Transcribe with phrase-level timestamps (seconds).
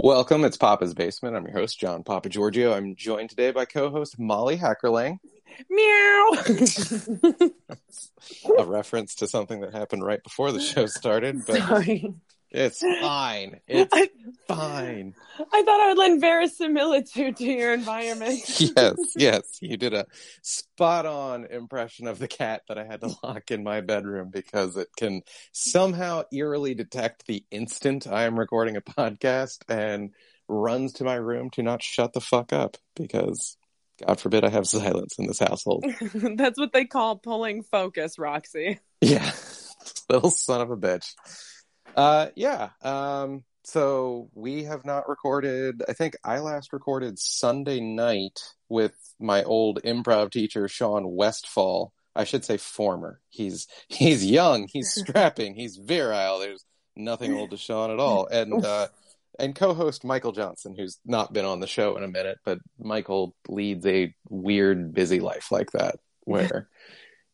[0.00, 0.44] Welcome.
[0.44, 1.34] It's Papa's Basement.
[1.34, 2.72] I'm your host, John Papa Giorgio.
[2.72, 5.18] I'm joined today by co-host Molly Hackerlang.
[5.68, 7.50] Meow.
[8.58, 12.14] A reference to something that happened right before the show started, but Sorry.
[12.50, 13.60] It's fine.
[13.66, 14.08] It's I,
[14.46, 15.14] fine.
[15.38, 18.40] I thought I would lend verisimilitude to your environment.
[18.58, 19.58] Yes, yes.
[19.60, 20.06] You did a
[20.42, 24.76] spot on impression of the cat that I had to lock in my bedroom because
[24.76, 25.22] it can
[25.52, 30.10] somehow eerily detect the instant I am recording a podcast and
[30.48, 33.56] runs to my room to not shut the fuck up because
[34.04, 35.84] God forbid I have silence in this household.
[36.14, 38.80] That's what they call pulling focus, Roxy.
[39.00, 39.30] Yeah.
[40.10, 41.14] Little son of a bitch.
[41.98, 42.70] Uh yeah.
[42.80, 48.38] Um so we have not recorded I think I last recorded Sunday night
[48.68, 51.92] with my old improv teacher Sean Westfall.
[52.14, 53.20] I should say former.
[53.30, 56.38] He's he's young, he's strapping, he's virile.
[56.38, 58.28] There's nothing old to Sean at all.
[58.28, 58.86] And uh
[59.40, 63.34] and co-host Michael Johnson, who's not been on the show in a minute, but Michael
[63.48, 66.68] leads a weird, busy life like that, where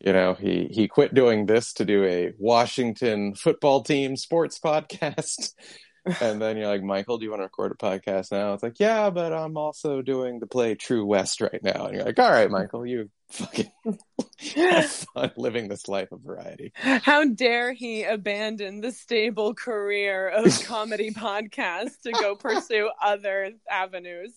[0.04, 5.54] you know he he quit doing this to do a Washington football team sports podcast,
[6.20, 8.52] and then you're like, Michael, do you want to record a podcast now?
[8.52, 12.04] It's like, yeah, but I'm also doing the play True West right now, and you're
[12.04, 13.72] like, all right, Michael, you fucking
[14.56, 16.72] have fun living this life of variety.
[16.74, 24.34] How dare he abandon the stable career of comedy podcast to go pursue other avenues?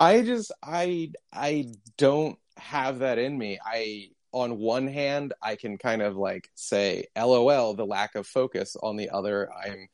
[0.00, 3.58] I just I I don't have that in me.
[3.64, 8.76] I on one hand I can kind of like say LOL the lack of focus.
[8.82, 9.88] On the other I'm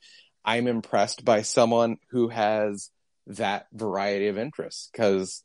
[0.44, 2.91] I'm impressed by someone who has
[3.27, 5.44] that variety of interests cuz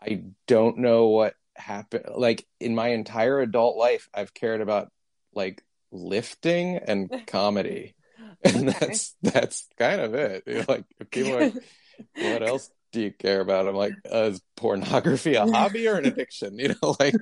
[0.00, 4.92] I don't know what happened like in my entire adult life I've cared about
[5.32, 7.94] like lifting and comedy.
[8.44, 10.44] And that's that's kind of it.
[10.46, 11.50] You're like people are
[12.14, 13.68] what else do you care about?
[13.68, 16.58] I'm like, uh, is pornography a hobby or an addiction?
[16.58, 17.14] You know, like,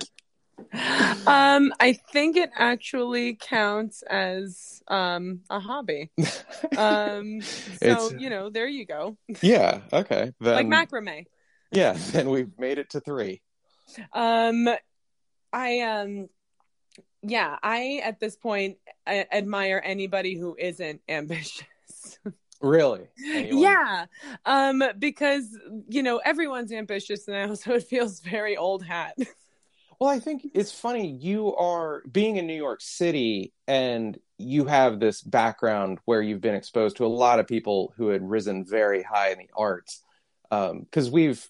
[1.26, 6.11] um, I think it actually counts as um a hobby.
[6.77, 9.16] Um, so It's- you know, there you go.
[9.42, 11.27] yeah, okay, then, like macrame.
[11.70, 13.42] yeah, then we've made it to three.
[14.12, 14.68] Um,
[15.52, 16.28] I um,
[17.22, 21.64] yeah, I at this point I admire anybody who isn't ambitious.
[22.62, 23.06] Really?
[23.34, 23.58] Anyone?
[23.62, 24.06] Yeah,
[24.46, 25.46] um, because
[25.89, 29.14] you know everyone's ambitious now, so it feels very old hat.
[29.98, 31.08] Well, I think it's funny.
[31.08, 36.55] You are being in New York City, and you have this background where you've been
[36.55, 40.02] exposed to a lot of people who had risen very high in the arts.
[40.51, 41.48] Um, because we've,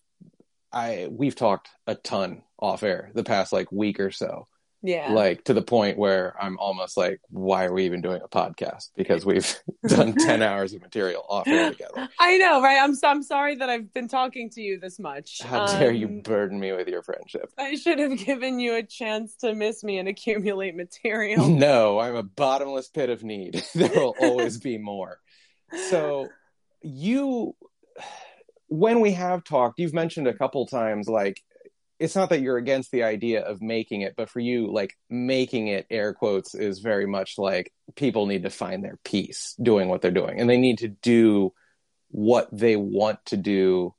[0.73, 4.47] I we've talked a ton off air the past like week or so.
[4.83, 8.29] Yeah, like to the point where I'm almost like, why are we even doing a
[8.29, 8.91] podcast?
[8.95, 12.09] Because we've done 10 hours of material off air together.
[12.21, 12.79] I know, right?
[12.81, 15.41] I'm so, I'm sorry that I've been talking to you this much.
[15.43, 17.51] How dare you Um, burden me with your friendship?
[17.59, 21.49] I should have given you a chance to miss me and accumulate material.
[21.57, 23.65] No, I'm a bottomless pit of need.
[23.75, 25.19] there will always be more.
[25.91, 26.29] So,
[26.83, 27.57] you,
[28.69, 31.43] when we have talked, you've mentioned a couple times like,
[31.99, 35.69] it's not that you're against the idea of making it, but for you, like making
[35.69, 40.03] it, air quotes, is very much like people need to find their peace doing what
[40.03, 41.53] they're doing, and they need to do
[42.09, 43.95] what they want to do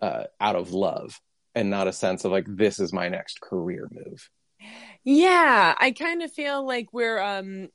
[0.00, 1.20] uh, out of love,
[1.54, 4.28] and not a sense of like this is my next career move.
[5.04, 7.68] Yeah, I kind of feel like we're um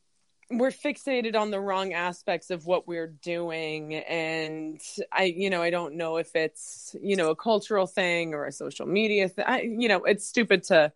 [0.50, 4.80] we're fixated on the wrong aspects of what we're doing and
[5.12, 8.52] I you know, I don't know if it's, you know, a cultural thing or a
[8.52, 9.46] social media thing.
[9.47, 10.91] I you know, it's stupid to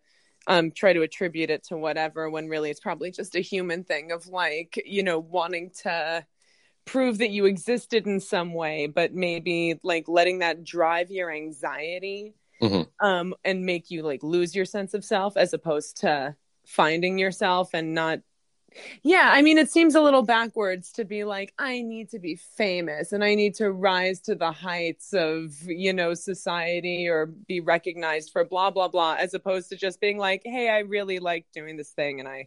[0.46, 4.10] um try to attribute it to whatever when really it's probably just a human thing
[4.10, 6.24] of like, you know, wanting to
[6.84, 12.34] prove that you existed in some way, but maybe like letting that drive your anxiety
[12.62, 12.86] Mhm.
[13.00, 16.34] um and make you like lose your sense of self as opposed to
[16.66, 18.20] finding yourself and not
[19.02, 22.36] yeah i mean it seems a little backwards to be like i need to be
[22.36, 27.60] famous and i need to rise to the heights of you know society or be
[27.60, 31.46] recognized for blah blah blah as opposed to just being like hey i really like
[31.52, 32.46] doing this thing and i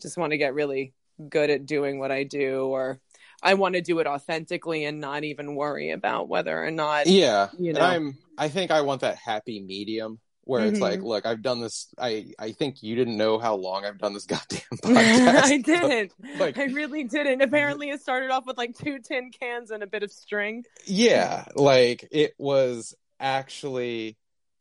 [0.00, 0.92] just want to get really
[1.28, 3.00] good at doing what i do or
[3.42, 7.48] i want to do it authentically and not even worry about whether or not Yeah,
[7.58, 7.84] You and know.
[7.84, 8.18] I'm.
[8.36, 10.82] I think I want that happy medium where it's Mhm.
[10.82, 11.88] like, look, I've done this.
[11.98, 15.42] I I think you didn't know how long I've done this goddamn podcast.
[15.44, 16.12] I didn't.
[16.38, 17.42] Like- I really didn't.
[17.42, 20.64] Apparently, it started off with like two tin cans and a bit of string.
[20.86, 24.16] yeah, like it was actually,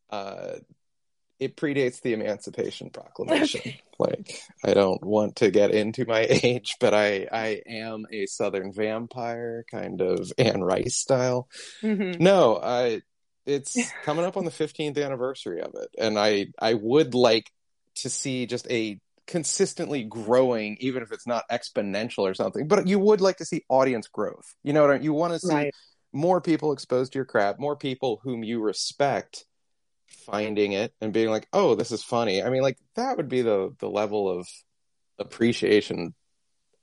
[0.09, 0.55] uh,
[1.39, 3.61] it predates the Emancipation Proclamation.
[3.61, 3.79] Okay.
[3.99, 8.73] Like, I don't want to get into my age, but I I am a Southern
[8.73, 11.47] vampire, kind of Anne Rice style.
[11.81, 12.21] Mm-hmm.
[12.23, 13.01] No, I
[13.47, 17.49] it's coming up on the 15th anniversary of it, and I I would like
[17.95, 22.67] to see just a consistently growing, even if it's not exponential or something.
[22.67, 24.55] But you would like to see audience growth.
[24.63, 25.03] You know what I mean?
[25.03, 25.75] You want to see right.
[26.13, 29.45] more people exposed to your crap, more people whom you respect
[30.07, 33.41] finding it and being like, "Oh, this is funny." I mean, like that would be
[33.41, 34.47] the the level of
[35.19, 36.13] appreciation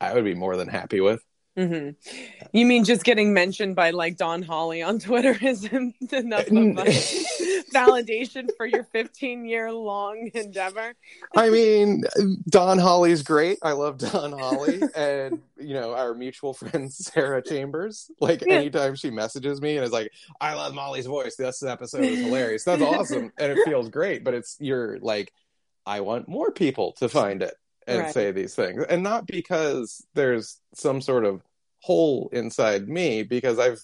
[0.00, 1.22] I would be more than happy with.
[1.56, 2.48] Mm-hmm.
[2.52, 6.52] You mean just getting mentioned by like Don Holly on Twitter isn't enough of
[7.72, 10.94] validation for your 15 year long endeavor?
[11.36, 12.04] I mean,
[12.48, 13.58] Don Holly's great.
[13.62, 18.10] I love Don Holly and, you know, our mutual friend Sarah Chambers.
[18.20, 18.54] Like, yeah.
[18.54, 20.10] anytime she messages me and is like,
[20.40, 22.64] I love Molly's voice, this episode is hilarious.
[22.64, 23.32] That's awesome.
[23.38, 24.24] and it feels great.
[24.24, 25.32] But it's, you're like,
[25.86, 27.54] I want more people to find it
[27.86, 28.14] and right.
[28.14, 28.84] say these things.
[28.88, 31.42] And not because there's some sort of
[31.84, 33.78] hole inside me because i've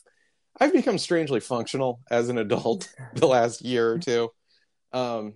[0.59, 4.31] i've become strangely functional as an adult the last year or two.
[4.95, 5.35] Um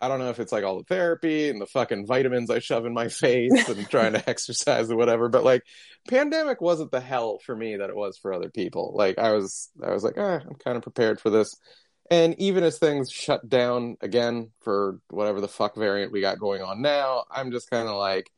[0.00, 2.86] i don't know if it's like all the therapy and the fucking vitamins i shove
[2.86, 5.62] in my face and trying to exercise or whatever but like
[6.08, 8.92] pandemic wasn't the hell for me that it was for other people.
[8.94, 11.56] Like i was i was like ah, i'm kind of prepared for this
[12.10, 16.62] and even as things shut down again for whatever the fuck variant we got going
[16.62, 18.30] on now, I'm just kind of like,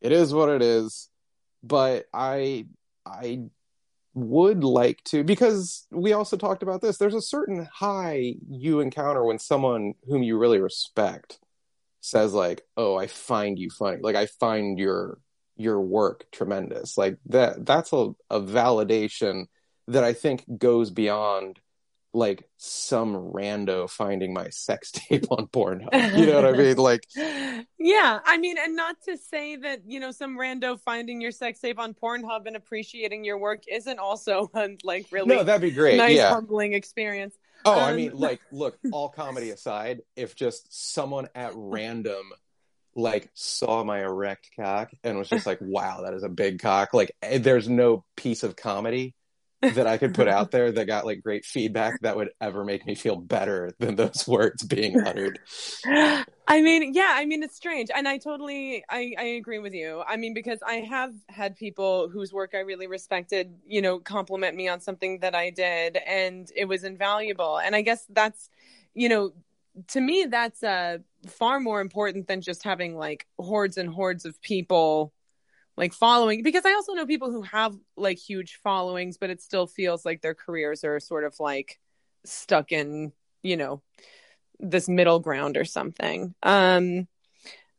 [0.00, 1.08] it is what it is.
[1.62, 2.66] But I,
[3.04, 3.44] I
[4.14, 6.98] would like to because we also talked about this.
[6.98, 11.38] There's a certain high you encounter when someone whom you really respect
[12.00, 13.98] says like, "Oh, I find you funny.
[14.00, 15.18] Like I find your
[15.56, 17.66] your work tremendous." Like that.
[17.66, 19.46] That's a, a validation
[19.88, 21.58] that I think goes beyond
[22.14, 26.16] like some rando finding my sex tape on Pornhub.
[26.16, 26.76] You know what I mean?
[26.84, 27.04] Like,
[27.78, 31.60] yeah, I mean, and not to say that you know some rando finding your sex
[31.60, 34.50] tape on Pornhub and appreciating your work isn't also
[34.84, 36.30] like really no, that'd be great, nice yeah.
[36.30, 37.36] humbling experience.
[37.64, 42.30] Oh, um, I mean, like, look, all comedy aside, if just someone at random
[42.96, 46.92] like saw my erect cock and was just like, "Wow, that is a big cock,"
[46.92, 49.14] like, eh, there's no piece of comedy
[49.70, 52.86] that I could put out there that got like great feedback that would ever make
[52.86, 55.38] me feel better than those words being uttered.
[55.86, 57.90] I mean, yeah, I mean it's strange.
[57.94, 60.02] And I totally I, I agree with you.
[60.06, 64.56] I mean, because I have had people whose work I really respected, you know, compliment
[64.56, 67.58] me on something that I did and it was invaluable.
[67.58, 68.50] And I guess that's
[68.94, 69.32] you know,
[69.88, 74.40] to me that's uh far more important than just having like hordes and hordes of
[74.42, 75.13] people
[75.76, 79.66] like following because I also know people who have like huge followings, but it still
[79.66, 81.78] feels like their careers are sort of like
[82.24, 83.12] stuck in,
[83.42, 83.82] you know,
[84.60, 86.34] this middle ground or something.
[86.42, 87.08] Um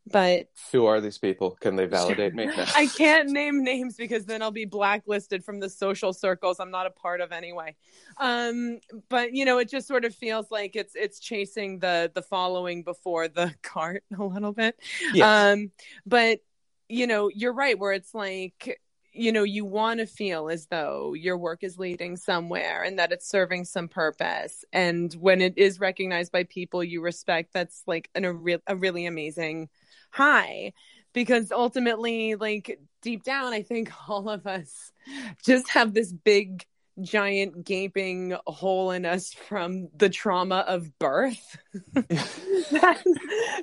[0.08, 1.56] but who are these people?
[1.60, 2.48] Can they validate me?
[2.76, 6.86] I can't name names because then I'll be blacklisted from the social circles I'm not
[6.86, 7.74] a part of anyway.
[8.18, 8.78] Um,
[9.08, 12.84] but you know, it just sort of feels like it's it's chasing the the following
[12.84, 14.78] before the cart a little bit.
[15.12, 15.54] Yes.
[15.56, 15.72] Um,
[16.06, 16.38] but
[16.88, 18.80] you know, you're right, where it's like,
[19.12, 23.12] you know, you want to feel as though your work is leading somewhere and that
[23.12, 24.64] it's serving some purpose.
[24.72, 28.76] And when it is recognized by people you respect, that's like an, a, re- a
[28.76, 29.68] really amazing
[30.10, 30.72] high.
[31.14, 34.92] Because ultimately, like deep down, I think all of us
[35.44, 36.66] just have this big
[37.00, 41.58] giant gaping hole in us from the trauma of birth.
[42.72, 43.00] That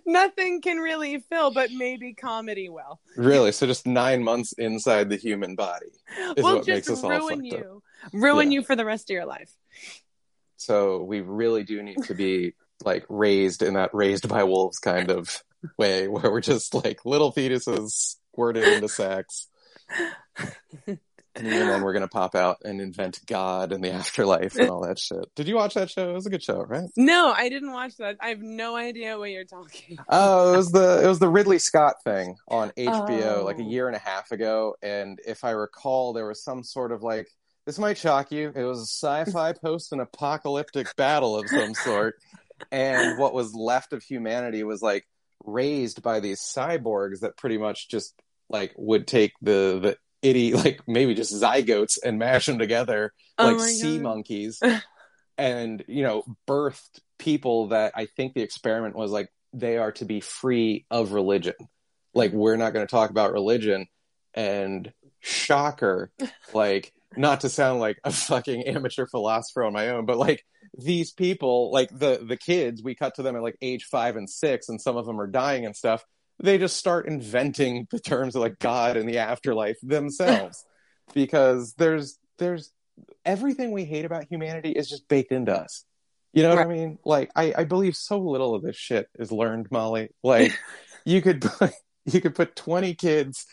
[0.05, 3.01] nothing can really fill but maybe comedy will.
[3.17, 3.51] Really?
[3.51, 5.87] So just nine months inside the human body
[6.37, 7.81] is well, what makes us all fucked you.
[8.05, 8.11] Up.
[8.13, 8.59] ruin yeah.
[8.59, 9.51] you for the rest of your life.
[10.55, 12.53] So we really do need to be
[12.85, 15.43] like raised in that raised by wolves kind of
[15.77, 19.47] way where we're just like little fetuses squirted into sacks
[21.35, 24.99] and then we're gonna pop out and invent God and the afterlife and all that
[24.99, 25.25] shit.
[25.35, 26.09] Did you watch that show?
[26.09, 26.89] It was a good show, right?
[26.95, 28.17] No, I didn't watch that.
[28.21, 29.97] I have no idea what you're talking.
[30.09, 33.43] Oh, it was the it was the Ridley Scott thing on HBO oh.
[33.45, 36.91] like a year and a half ago, and if I recall, there was some sort
[36.91, 37.27] of like
[37.65, 38.51] this might shock you.
[38.55, 42.15] It was a sci-fi post an apocalyptic battle of some sort,
[42.71, 45.07] and what was left of humanity was like
[45.45, 48.13] raised by these cyborgs that pretty much just
[48.49, 53.51] like would take the the itty like maybe just zygotes and mash them together oh
[53.51, 54.03] like sea God.
[54.03, 54.61] monkeys
[55.37, 60.05] and you know birthed people that i think the experiment was like they are to
[60.05, 61.53] be free of religion
[62.13, 63.87] like we're not going to talk about religion
[64.33, 66.11] and shocker
[66.53, 70.45] like not to sound like a fucking amateur philosopher on my own, but like
[70.77, 74.29] these people, like the the kids, we cut to them at like age five and
[74.29, 76.03] six, and some of them are dying and stuff.
[76.43, 80.63] They just start inventing the terms of like God and the afterlife themselves,
[81.13, 82.71] because there's there's
[83.25, 85.85] everything we hate about humanity is just baked into us.
[86.33, 86.67] You know what right.
[86.67, 86.99] I mean?
[87.05, 90.09] Like I, I believe so little of this shit is learned, Molly.
[90.21, 90.51] Like
[91.05, 91.49] you could
[92.05, 93.47] you could put 20 kids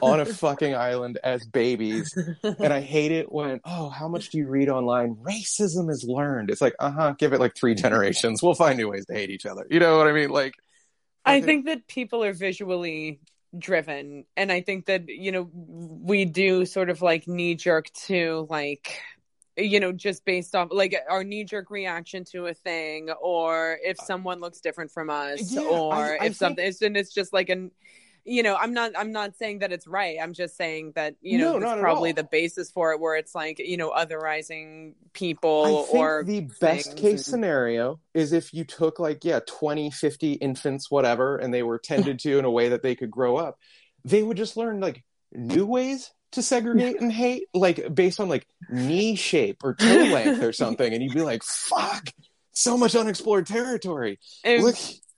[0.00, 4.38] on a fucking island as babies and i hate it when oh how much do
[4.38, 8.54] you read online racism is learned it's like uh-huh give it like three generations we'll
[8.54, 10.54] find new ways to hate each other you know what i mean like
[11.26, 13.20] i think that people are visually
[13.58, 18.46] driven and i think that you know we do sort of like knee jerk to
[18.50, 19.00] like
[19.56, 23.98] you know just based off like our knee jerk reaction to a thing or if
[24.00, 26.34] uh, someone looks different from us yeah, or I, I if think...
[26.36, 27.70] something it's, and it's just like an
[28.26, 31.38] you know i'm not i'm not saying that it's right i'm just saying that you
[31.38, 36.24] know no, probably the basis for it where it's like you know otherizing people or
[36.24, 37.24] the best case and...
[37.24, 42.18] scenario is if you took like yeah 20 50 infants whatever and they were tended
[42.18, 43.58] to in a way that they could grow up
[44.04, 45.02] they would just learn like
[45.32, 50.42] new ways to segregate and hate, like based on like knee shape or toe length
[50.42, 52.10] or something, and you'd be like, "Fuck,
[52.52, 54.76] so much unexplored territory." Look,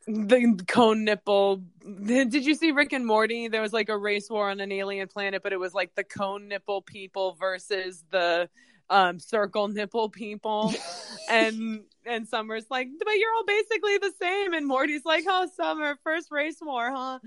[0.08, 1.62] the cone nipple.
[2.04, 3.48] Did you see Rick and Morty?
[3.48, 6.04] There was like a race war on an alien planet, but it was like the
[6.04, 8.48] cone nipple people versus the
[8.90, 10.72] um circle nipple people
[11.30, 15.94] and and summer's like but you're all basically the same and morty's like oh summer
[16.02, 17.18] first race war huh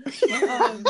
[0.60, 0.84] um,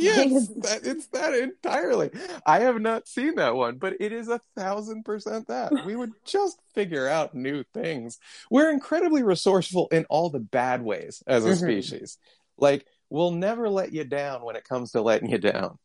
[0.00, 2.10] yes, that, it's that entirely.
[2.46, 5.72] I have not seen that one, but it is a thousand percent that.
[5.84, 8.18] We would just figure out new things.
[8.50, 11.64] We're incredibly resourceful in all the bad ways as a mm-hmm.
[11.64, 12.18] species.
[12.56, 15.78] Like, we'll never let you down when it comes to letting you down.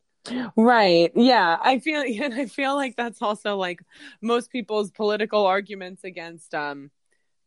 [0.56, 1.12] Right.
[1.16, 1.58] Yeah.
[1.62, 3.82] I feel and I feel like that's also like
[4.22, 6.92] most people's political arguments against um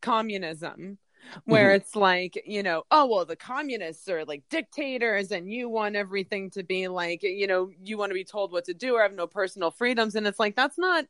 [0.01, 0.99] communism
[1.45, 1.77] where mm-hmm.
[1.77, 6.51] it's like you know oh well the communists are like dictators and you want everything
[6.51, 9.13] to be like you know you want to be told what to do or have
[9.13, 11.05] no personal freedoms and it's like that's not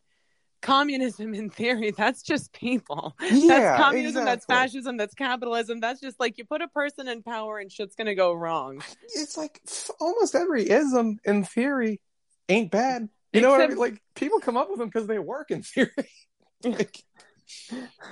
[0.61, 4.25] communism in theory that's just people yeah, that's communism exactly.
[4.25, 7.95] that's fascism that's capitalism that's just like you put a person in power and shit's
[7.95, 8.83] gonna go wrong
[9.15, 9.61] it's like
[10.01, 12.01] almost every ism in theory
[12.49, 13.77] ain't bad you Except, know I mean?
[13.77, 15.93] like people come up with them because they work in theory
[16.65, 17.05] like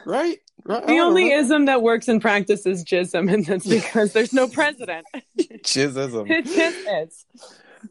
[0.04, 0.38] right?
[0.64, 1.38] The only know.
[1.38, 5.06] ism that works in practice is jism, and that's because there's no president.
[5.38, 6.30] Jism.
[6.30, 7.26] it just is.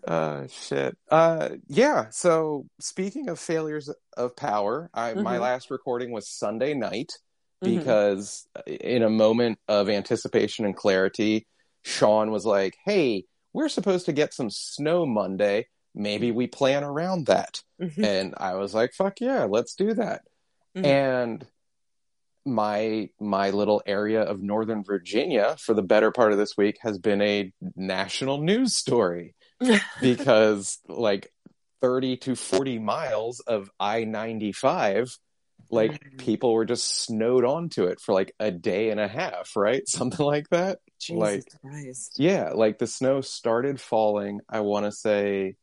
[0.05, 0.97] Uh, shit.
[1.09, 2.07] Uh, yeah.
[2.09, 5.23] So speaking of failures of power, I mm-hmm.
[5.23, 7.13] my last recording was Sunday night
[7.63, 7.77] mm-hmm.
[7.77, 8.73] because mm-hmm.
[8.73, 11.47] in a moment of anticipation and clarity,
[11.83, 15.67] Sean was like, "Hey, we're supposed to get some snow Monday.
[15.93, 18.03] Maybe we plan around that." Mm-hmm.
[18.03, 20.23] And I was like, "Fuck yeah, let's do that."
[20.75, 20.85] Mm-hmm.
[20.85, 21.47] And
[22.45, 26.99] my my little area of northern virginia for the better part of this week has
[26.99, 29.35] been a national news story
[30.01, 31.31] because like
[31.81, 35.17] 30 to 40 miles of i-95
[35.71, 36.17] like mm-hmm.
[36.17, 40.25] people were just snowed onto it for like a day and a half right something
[40.25, 42.15] like that Jesus like Christ.
[42.17, 45.55] yeah like the snow started falling i want to say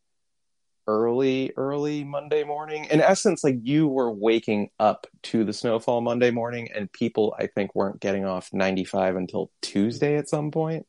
[0.87, 2.87] early early monday morning.
[2.91, 7.47] In essence like you were waking up to the snowfall monday morning and people i
[7.47, 10.87] think weren't getting off 95 until tuesday at some point.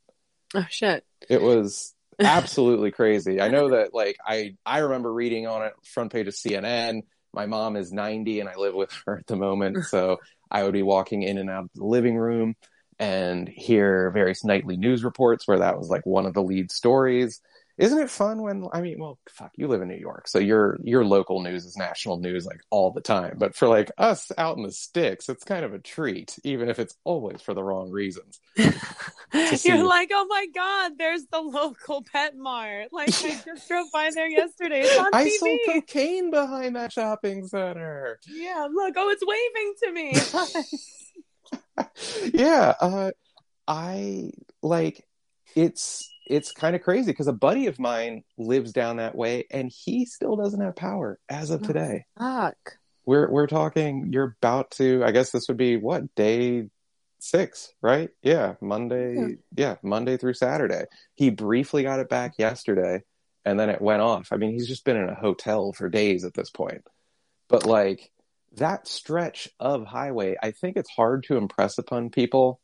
[0.55, 1.03] Oh shit.
[1.29, 3.41] It was absolutely crazy.
[3.41, 7.01] I know that like i i remember reading on it front page of cnn
[7.33, 10.17] my mom is 90 and i live with her at the moment so
[10.51, 12.55] i would be walking in and out of the living room
[12.99, 17.41] and hear various nightly news reports where that was like one of the lead stories
[17.77, 20.79] isn't it fun when I mean, well, fuck, you live in New York, so your
[20.83, 23.37] your local news is national news like all the time.
[23.39, 26.77] But for like us out in the sticks, it's kind of a treat, even if
[26.77, 28.39] it's always for the wrong reasons.
[28.55, 32.89] You're like, oh my god, there's the local pet mart.
[32.91, 34.81] Like I just drove by there yesterday.
[34.81, 35.31] It's on I TV.
[35.31, 38.19] saw cocaine behind that shopping center.
[38.27, 40.13] Yeah, look, oh, it's waving to me.
[42.39, 43.11] yeah, uh,
[43.67, 45.07] I like
[45.55, 49.71] it's it's kind of crazy because a buddy of mine lives down that way and
[49.73, 52.05] he still doesn't have power as of oh, today.
[52.17, 52.77] fuck.
[53.05, 56.69] We're we're talking you're about to I guess this would be what, day
[57.19, 58.09] 6, right?
[58.21, 59.15] Yeah, Monday.
[59.15, 59.27] Yeah.
[59.55, 60.85] yeah, Monday through Saturday.
[61.15, 63.03] He briefly got it back yesterday
[63.45, 64.29] and then it went off.
[64.31, 66.81] I mean, he's just been in a hotel for days at this point.
[67.49, 68.11] But like
[68.55, 72.59] that stretch of highway, I think it's hard to impress upon people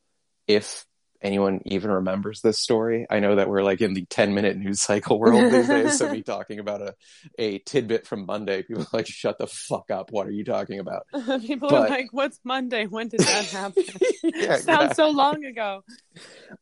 [0.46, 0.84] if
[1.22, 3.06] anyone even remembers this story.
[3.10, 5.98] I know that we're like in the 10 minute news cycle world these days.
[5.98, 6.94] so me talking about a,
[7.38, 10.10] a tidbit from Monday, people are like, shut the fuck up.
[10.10, 11.06] What are you talking about?
[11.42, 11.86] people but...
[11.86, 12.86] are like, what's Monday?
[12.86, 13.84] When did that happen?
[14.22, 15.84] yeah, Sounds so long ago.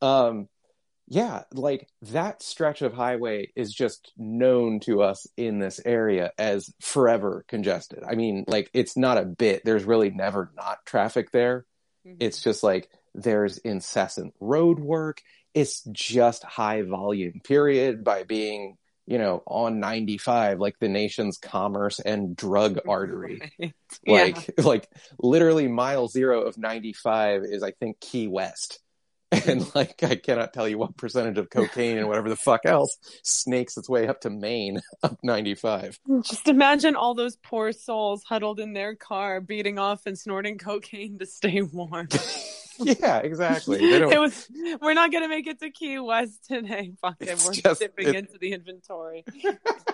[0.02, 0.48] Um,
[1.10, 6.70] yeah, like that stretch of highway is just known to us in this area as
[6.80, 8.02] forever congested.
[8.06, 9.64] I mean, like it's not a bit.
[9.64, 11.64] There's really never not traffic there.
[12.06, 12.16] Mm-hmm.
[12.20, 12.90] It's just like
[13.22, 15.22] there's incessant road work.
[15.54, 22.00] It's just high volume, period, by being, you know, on 95, like the nation's commerce
[22.00, 23.40] and drug artery.
[23.58, 23.74] Right.
[24.06, 24.52] Like, yeah.
[24.64, 28.80] like literally mile zero of 95 is, I think, Key West.
[29.46, 32.96] And like, I cannot tell you what percentage of cocaine and whatever the fuck else
[33.22, 35.98] snakes its way up to Maine up 95.
[36.22, 41.18] Just imagine all those poor souls huddled in their car, beating off and snorting cocaine
[41.18, 42.08] to stay warm.
[43.00, 43.78] yeah, exactly.
[43.80, 44.48] It was.
[44.80, 46.92] We're not gonna make it to Key West today.
[47.00, 47.42] Fuck it.
[47.44, 48.14] We're just, dipping it...
[48.14, 49.24] into the inventory.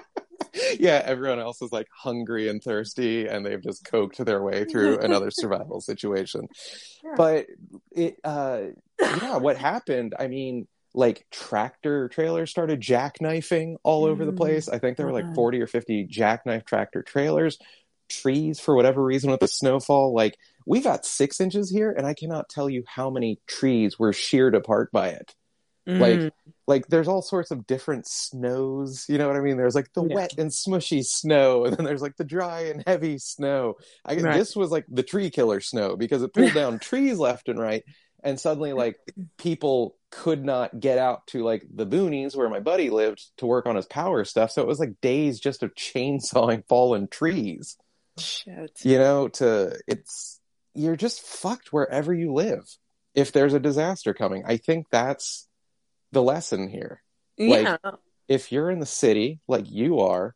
[0.79, 4.99] yeah, everyone else is like hungry and thirsty, and they've just coked their way through
[4.99, 6.49] another survival situation.
[7.03, 7.15] Yeah.
[7.17, 7.47] But
[7.93, 8.61] it, uh,
[9.01, 10.15] yeah, what happened?
[10.19, 14.37] I mean, like tractor trailers started jackknifing all over the mm.
[14.37, 14.69] place.
[14.69, 17.59] I think there were like 40 or 50 jackknife tractor trailers.
[18.09, 20.37] Trees, for whatever reason, with the snowfall, like
[20.67, 24.55] we got six inches here, and I cannot tell you how many trees were sheared
[24.55, 25.35] apart by it.
[25.89, 26.01] Mm.
[26.01, 26.33] Like,
[26.67, 29.05] like there's all sorts of different snows.
[29.09, 29.59] You know what I mean?
[29.59, 30.15] There's like the yeah.
[30.15, 33.75] wet and smushy snow, and then there's like the dry and heavy snow.
[34.05, 34.39] I right.
[34.39, 37.85] this was like the tree killer snow because it pulled down trees left and right,
[38.23, 38.97] and suddenly like
[39.37, 43.67] people could not get out to like the boonies where my buddy lived to work
[43.67, 44.51] on his power stuff.
[44.53, 47.77] So it was like days just of chainsawing fallen trees.
[48.19, 48.81] Shit.
[48.85, 50.41] You know, to it's
[50.75, 52.65] you're just fucked wherever you live
[53.15, 54.45] if there's a disaster coming.
[54.47, 55.49] I think that's
[56.13, 57.03] the lesson here.
[57.37, 57.77] Yeah.
[57.83, 57.95] Like,
[58.29, 60.35] if you're in the city like you are,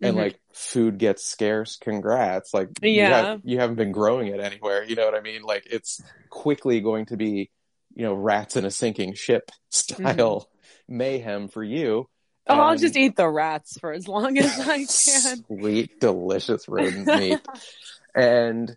[0.00, 0.24] and mm-hmm.
[0.24, 2.52] like food gets scarce, congrats.
[2.52, 3.38] Like yeah.
[3.42, 4.84] you, have, haven't been growing it anywhere.
[4.84, 5.42] You know what I mean?
[5.42, 7.50] Like it's quickly going to be,
[7.94, 10.96] you know, rats in a sinking ship style mm-hmm.
[10.96, 12.08] mayhem for you.
[12.48, 15.44] Oh, and I'll just eat the rats for as long as I can.
[15.46, 17.40] Sweet, delicious rodent meat.
[18.14, 18.76] and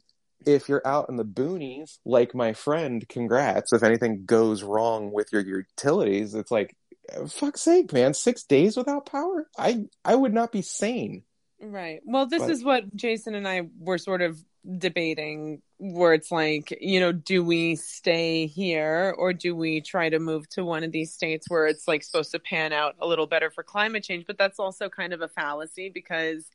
[0.53, 3.73] if you're out in the boonies, like my friend, congrats.
[3.73, 6.75] If anything goes wrong with your utilities, it's like,
[7.15, 9.47] uh, fuck's sake, man, six days without power?
[9.57, 11.23] I, I would not be sane.
[11.61, 12.01] Right.
[12.05, 12.51] Well, this but...
[12.51, 14.37] is what Jason and I were sort of
[14.77, 20.19] debating where it's like, you know, do we stay here or do we try to
[20.19, 23.27] move to one of these states where it's like supposed to pan out a little
[23.27, 24.25] better for climate change?
[24.27, 26.45] But that's also kind of a fallacy because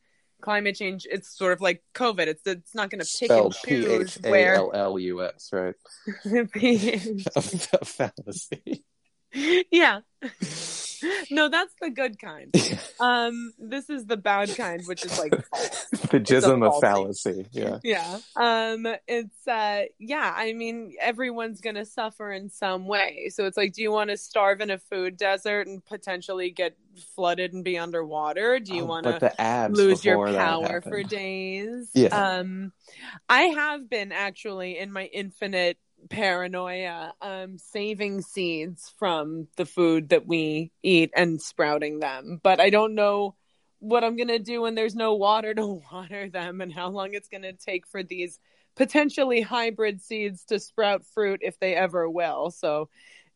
[0.40, 2.26] climate change it's sort of like covid.
[2.26, 5.74] It's it's not going to pick and choose where P-H-A-L-L-U-S, right?
[7.36, 8.84] A fallacy.
[9.70, 10.00] Yeah
[11.30, 12.54] no that's the good kind.
[13.00, 15.30] Um this is the bad kind which is like
[16.10, 17.78] the jism of fallacy yeah.
[17.82, 18.18] Yeah.
[18.36, 23.30] Um it's uh yeah i mean everyone's gonna suffer in some way.
[23.30, 26.76] So it's like do you want to starve in a food desert and potentially get
[27.16, 28.60] flooded and be underwater?
[28.60, 31.90] Do you oh, want to lose your power for days?
[31.94, 32.36] Yeah.
[32.36, 32.72] um
[33.28, 35.78] i have been actually in my infinite
[36.10, 42.70] paranoia um saving seeds from the food that we eat and sprouting them but i
[42.70, 43.34] don't know
[43.80, 47.14] what i'm going to do when there's no water to water them and how long
[47.14, 48.38] it's going to take for these
[48.76, 52.88] potentially hybrid seeds to sprout fruit if they ever will so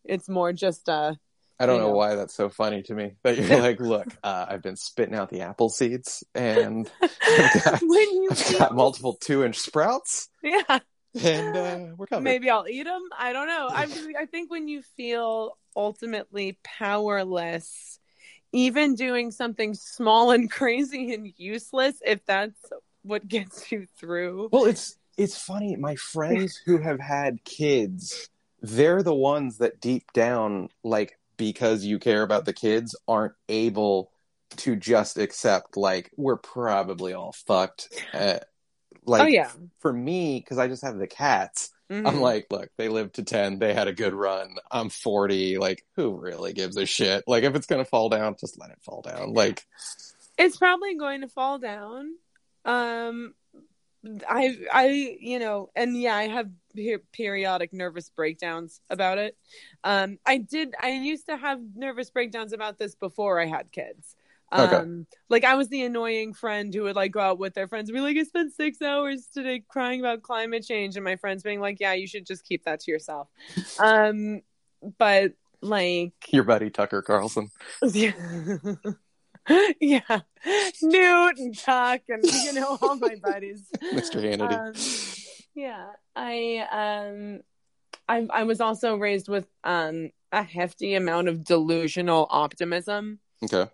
[0.04, 1.14] it's more just uh
[1.61, 3.14] I don't know, know, why that's so funny to me.
[3.24, 7.83] That you're like, look, uh, I've been spitting out the apple seeds, and I've got,
[7.83, 10.28] I've got multiple two inch sprouts.
[10.40, 10.78] Yeah,
[11.14, 12.24] and uh, we're coming.
[12.24, 13.02] Maybe I'll eat them.
[13.16, 13.68] I don't know.
[13.70, 13.86] I
[14.18, 17.98] I think when you feel ultimately powerless,
[18.52, 22.60] even doing something small and crazy and useless, if that's
[23.02, 24.48] what gets you through.
[24.52, 25.76] Well, it's it's funny.
[25.76, 28.28] My friends who have had kids,
[28.60, 34.10] they're the ones that deep down, like because you care about the kids, aren't able
[34.56, 37.88] to just accept like we're probably all fucked.
[38.12, 38.38] Uh,
[39.04, 39.50] like, oh, yeah.
[39.80, 42.06] for me, because I just have the cats, mm-hmm.
[42.06, 43.58] I'm like, look, they lived to 10.
[43.58, 44.56] They had a good run.
[44.70, 45.58] I'm 40.
[45.58, 47.24] Like, who really gives a shit?
[47.26, 49.32] Like, if it's going to fall down, just let it fall down.
[49.32, 49.64] Like,
[50.37, 52.14] it's probably going to fall down.
[52.64, 53.34] Um,
[54.28, 56.50] I, I, you know, and yeah, I have
[57.12, 59.37] periodic nervous breakdowns about it.
[59.82, 64.14] Um, I did, I used to have nervous breakdowns about this before I had kids.
[64.52, 64.76] Okay.
[64.76, 67.88] Um, like I was the annoying friend who would like go out with their friends
[67.88, 71.42] and be like, I spent six hours today crying about climate change, and my friends
[71.42, 73.28] being like, Yeah, you should just keep that to yourself.
[73.78, 74.40] um,
[74.98, 77.50] but like Your buddy Tucker Carlson.
[77.82, 78.12] yeah.
[79.80, 80.20] yeah.
[80.82, 83.66] Newt and Tuck and you know all my buddies.
[83.92, 84.22] Mr.
[84.22, 84.68] Hannity.
[84.68, 84.72] Um,
[85.54, 85.87] yeah.
[86.16, 87.40] I um
[88.08, 93.18] I I was also raised with um a hefty amount of delusional optimism.
[93.42, 93.70] okay.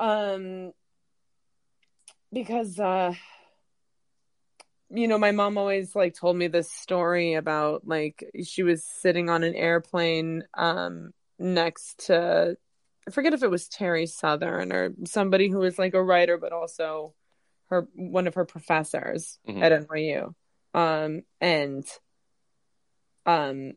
[0.00, 0.72] Um
[2.32, 3.14] because uh
[4.90, 9.28] you know, my mom always like told me this story about like she was sitting
[9.28, 12.56] on an airplane um next to
[13.06, 16.52] I forget if it was Terry Southern or somebody who was like a writer but
[16.52, 17.14] also
[17.68, 19.62] her one of her professors Mhm.
[19.62, 20.34] at NYU.
[20.74, 21.84] Um and
[23.26, 23.72] um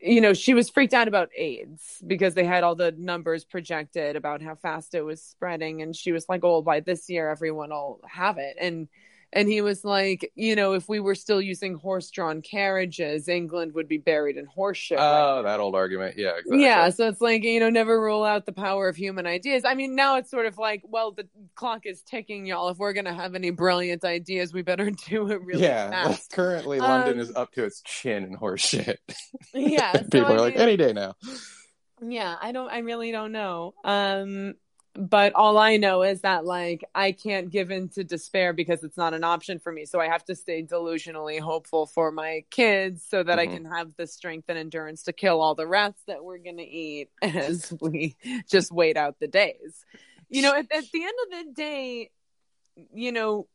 [0.00, 4.16] you know, she was freaked out about AIDS because they had all the numbers projected
[4.16, 5.82] about how fast it was spreading.
[5.82, 8.56] And she was like, Oh, by this year, everyone will have it.
[8.58, 8.88] And
[9.32, 13.74] and he was like, you know, if we were still using horse drawn carriages, England
[13.74, 14.98] would be buried in horse shit.
[14.98, 16.16] right Oh, that old argument.
[16.18, 16.62] Yeah, exactly.
[16.62, 19.64] yeah, so it's like, you know, never rule out the power of human ideas.
[19.64, 22.70] I mean, now it's sort of like, well, the clock is ticking, y'all.
[22.70, 25.92] If we're going to have any brilliant ideas, we better do it really yeah, like,
[26.08, 26.32] fast.
[26.32, 28.98] currently London Um, is up to its chin in horse shit.
[29.54, 29.92] Yeah.
[29.96, 31.14] so People I are like, any day now.
[32.02, 33.74] Yeah, I don't I really don't know.
[33.84, 34.54] Um
[34.94, 38.96] but all I know is that like I can't give in to despair because it's
[38.96, 39.84] not an option for me.
[39.84, 43.52] So I have to stay delusionally hopeful for my kids so that I Mhm.
[43.52, 46.68] can have the strength and endurance to kill all the rats that we're going to
[46.68, 48.16] eat as we
[48.50, 49.84] just wait out the days.
[50.28, 52.10] You know, at, at the end of the day,
[52.92, 53.46] you know,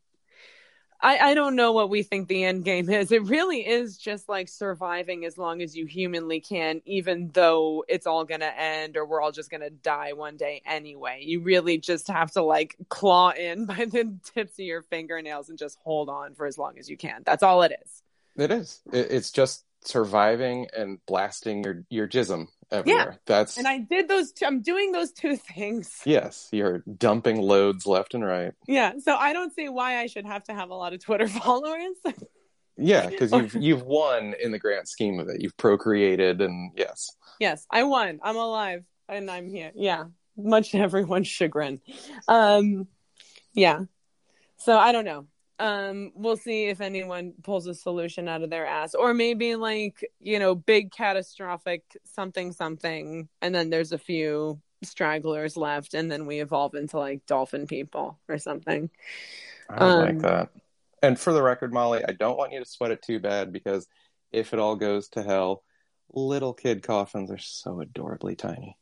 [1.06, 3.12] I, I don't know what we think the end game is.
[3.12, 8.08] It really is just like surviving as long as you humanly can, even though it's
[8.08, 11.22] all going to end or we're all just going to die one day anyway.
[11.24, 15.60] You really just have to like claw in by the tips of your fingernails and
[15.60, 17.22] just hold on for as long as you can.
[17.24, 18.02] That's all it is.
[18.36, 18.82] It is.
[18.92, 23.12] It's just surviving and blasting your your jism everywhere.
[23.12, 23.18] Yeah.
[23.26, 26.02] That's And I did those, two, I'm doing those two things.
[26.06, 28.54] yes, you're dumping loads left and right.
[28.68, 28.94] Yeah.
[29.04, 31.96] So I don't see why I should have to have a lot of Twitter followers.
[32.78, 35.42] Yeah, because you've you've won in the grand scheme of it.
[35.42, 38.20] You've procreated, and yes, Yes, I won.
[38.24, 39.72] I'm alive and I'm here.
[39.76, 40.06] Yeah,
[40.38, 41.80] much to everyone's chagrin.
[42.28, 42.88] Um,
[43.54, 43.82] yeah.
[44.58, 45.28] So I don't know.
[45.58, 50.06] Um, we'll see if anyone pulls a solution out of their ass, or maybe like
[50.20, 56.26] you know, big catastrophic something something, and then there's a few stragglers left, and then
[56.26, 58.90] we evolve into like dolphin people or something.
[59.70, 60.50] I Um, like that.
[61.02, 63.88] And for the record, Molly, I don't want you to sweat it too bad because
[64.32, 65.64] if it all goes to hell,
[66.14, 68.78] little kid coffins are so adorably tiny.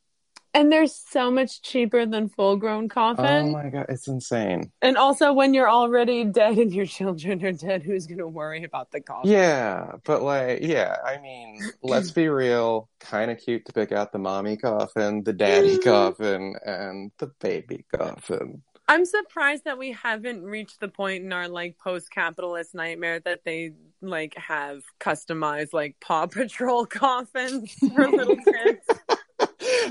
[0.55, 3.47] And they're so much cheaper than full grown coffin.
[3.47, 4.71] Oh my god, it's insane.
[4.83, 8.63] And also, when you're already dead and your children are dead, who's going to worry
[8.63, 9.31] about the coffin?
[9.31, 12.89] Yeah, but like, yeah, I mean, let's be real.
[12.99, 17.85] Kind of cute to pick out the mommy coffin, the daddy coffin, and the baby
[17.95, 18.61] coffin.
[18.87, 23.71] I'm surprised that we haven't reached the point in our like post-capitalist nightmare that they
[24.01, 28.92] like have customized like Paw Patrol coffins for little kids.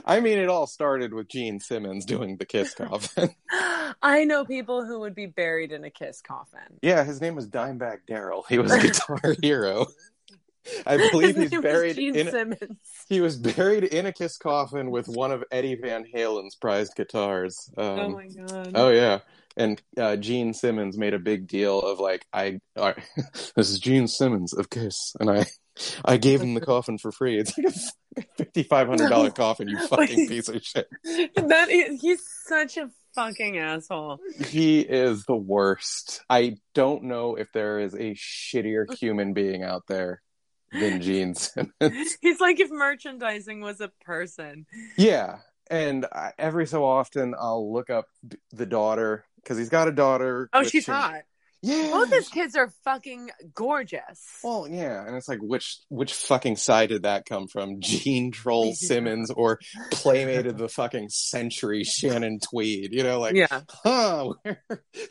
[0.04, 3.34] I mean, it all started with Gene Simmons doing the kiss coffin.
[4.02, 6.78] I know people who would be buried in a kiss coffin.
[6.82, 8.44] yeah, his name was Dimebag Darrell.
[8.48, 9.86] He was a guitar hero.
[10.86, 12.30] I believe he's buried Gene in.
[12.30, 12.78] Simmons.
[13.08, 17.68] He was buried in a kiss coffin with one of Eddie Van Halen's prized guitars.
[17.76, 18.70] Um, oh my god.
[18.74, 19.20] Oh yeah,
[19.56, 22.94] and uh, Gene Simmons made a big deal of like I, I
[23.56, 25.46] this is Gene Simmons of Kiss, and I
[26.04, 27.38] I gave him the coffin for free.
[27.38, 27.74] It's like
[28.16, 29.68] a fifty five hundred dollar coffin.
[29.68, 30.88] You fucking piece of shit.
[31.04, 34.18] that is, he's such a fucking asshole.
[34.46, 36.22] He is the worst.
[36.28, 40.22] I don't know if there is a shittier human being out there
[40.72, 41.72] than Gene Simmons.
[42.20, 44.66] He's like if merchandising was a person.
[44.96, 45.38] Yeah,
[45.70, 48.06] and I, every so often I'll look up
[48.52, 50.48] the daughter because he's got a daughter.
[50.52, 51.22] Oh, she's is- hot.
[51.64, 54.40] Yeah, Both his kids are fucking gorgeous.
[54.42, 57.76] Well, yeah, and it's like which which fucking side did that come from?
[57.80, 59.60] Gene Troll Simmons or
[59.92, 62.92] Playmate of the fucking century Shannon Tweed?
[62.92, 63.60] You know, like yeah.
[63.68, 64.62] huh, where,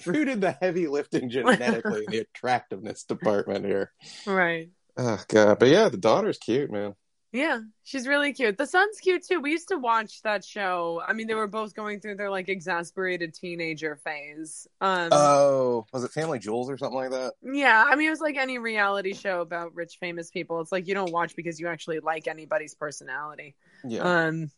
[0.04, 3.92] who did the heavy lifting genetically in the attractiveness department here?
[4.28, 4.72] Right.
[4.98, 6.96] Oh god, but yeah, the daughter's cute, man.
[7.34, 8.58] Yeah, she's really cute.
[8.58, 9.39] The son's cute too.
[9.39, 11.02] We used to watch that show.
[11.08, 14.67] I mean, they were both going through their like exasperated teenager phase.
[14.82, 17.34] Um Oh, was it Family Jewels or something like that?
[17.41, 20.60] yeah, I mean, it was like any reality show about rich famous people.
[20.60, 23.56] It's like you don't watch because you actually like anybody's personality.
[23.86, 24.52] Yeah, Um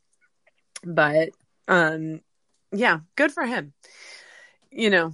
[0.84, 1.30] but
[1.68, 2.22] um
[2.72, 3.74] yeah, good for him.
[4.72, 5.14] You know.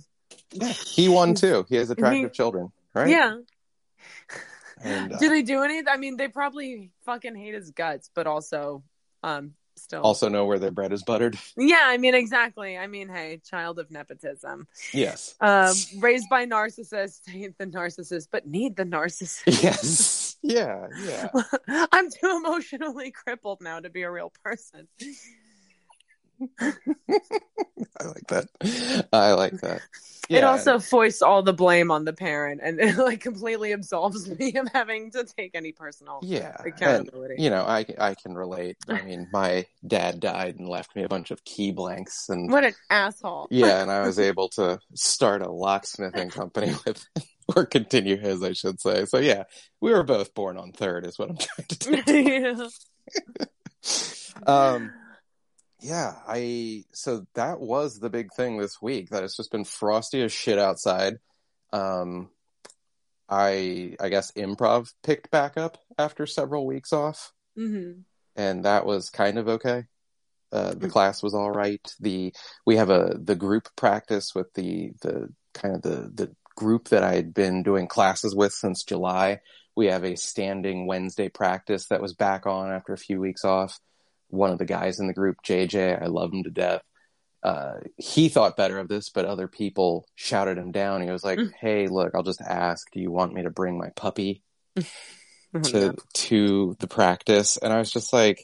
[0.96, 1.66] he won too.
[1.68, 3.10] He has attractive children, right?
[3.10, 3.36] Yeah.
[4.84, 5.82] And, uh, Do they do any?
[5.88, 8.84] I mean, they probably fucking hate his guts, but also,
[9.24, 10.02] um, still.
[10.02, 11.38] also know where their bread is buttered.
[11.58, 12.78] yeah, I mean, exactly.
[12.78, 15.36] I mean, hey, child of nepotism, Yes.
[15.42, 19.62] um, raised by narcissists, hate the narcissist, but need the narcissist.
[19.64, 20.26] Yes.
[20.42, 20.88] Yeah.
[21.04, 21.28] Yeah.
[21.92, 24.88] I'm too emotionally crippled now to be a real person.
[26.62, 29.08] I like that.
[29.12, 29.82] I like that.
[30.30, 34.56] It also foists all the blame on the parent and it like completely absolves me
[34.58, 36.56] of having to take any personal yeah.
[36.82, 38.78] And, you know, I I can relate.
[38.88, 42.64] I mean, my dad died and left me a bunch of key blanks, and What
[42.64, 43.48] an asshole.
[43.50, 47.04] yeah, and I was able to start a locksmithing company with,
[47.56, 49.06] or continue his, I should say.
[49.06, 49.46] So yeah,
[49.82, 52.70] we were both born on third, is what I'm trying to do.
[54.46, 54.46] Yeah.
[54.46, 54.92] um
[55.82, 60.22] yeah i so that was the big thing this week that it's just been frosty
[60.22, 61.16] as shit outside.
[61.72, 62.30] Um
[63.30, 67.32] i i guess improv picked back up after several weeks off.
[67.58, 68.04] Mhm.
[68.36, 69.86] and that was kind of okay.
[70.52, 70.92] Uh the Mm.
[70.92, 71.86] class was all right.
[72.00, 72.34] The
[72.66, 77.04] we have a the group practice with the the kind of the the group that
[77.04, 79.40] i had been doing classes with since july.
[79.76, 83.80] We have a standing wednesday practice that was back on after a few weeks off
[84.30, 86.82] one of the guys in the group, JJ, I love him to death.
[87.42, 91.02] Uh, he thought better of this, but other people shouted him down.
[91.02, 91.52] He was like, Mm.
[91.60, 92.86] "Hey, look, I'll just ask.
[92.92, 94.44] Do you want me to bring my puppy
[95.56, 98.40] Oh, to to the practice?" And I was just like,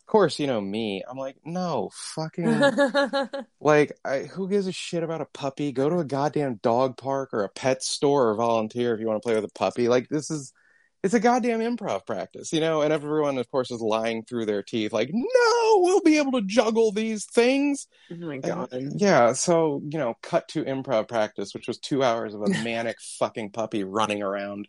[0.00, 1.04] "Of course, you know me.
[1.08, 2.44] I'm like, no, fucking
[3.60, 5.70] like, I, who gives a shit about a puppy?
[5.70, 9.22] Go to a goddamn dog park or a pet store or volunteer if you want
[9.22, 9.86] to play with a puppy.
[9.88, 10.52] Like, this is."
[11.02, 14.62] It's a goddamn improv practice, you know, and everyone, of course, is lying through their
[14.62, 17.88] teeth, like, no, we'll be able to juggle these things.
[18.10, 18.70] oh my And, god.
[19.00, 22.98] yeah, so, you know, cut to improv practice, which was two hours of a manic
[23.18, 24.68] fucking puppy running around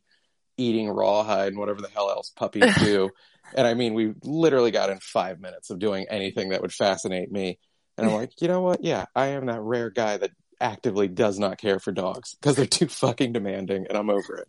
[0.57, 3.11] eating rawhide and whatever the hell else puppies do.
[3.55, 7.31] and I mean, we literally got in five minutes of doing anything that would fascinate
[7.31, 7.59] me.
[7.97, 8.83] And I'm like, you know what?
[8.83, 12.65] Yeah, I am that rare guy that actively does not care for dogs because they're
[12.65, 14.47] too fucking demanding and I'm over it.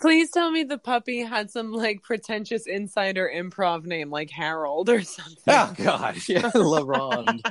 [0.00, 5.02] Please tell me the puppy had some like pretentious insider improv name like Harold or
[5.02, 5.34] something.
[5.48, 7.42] Oh god, yeah, LaRonde.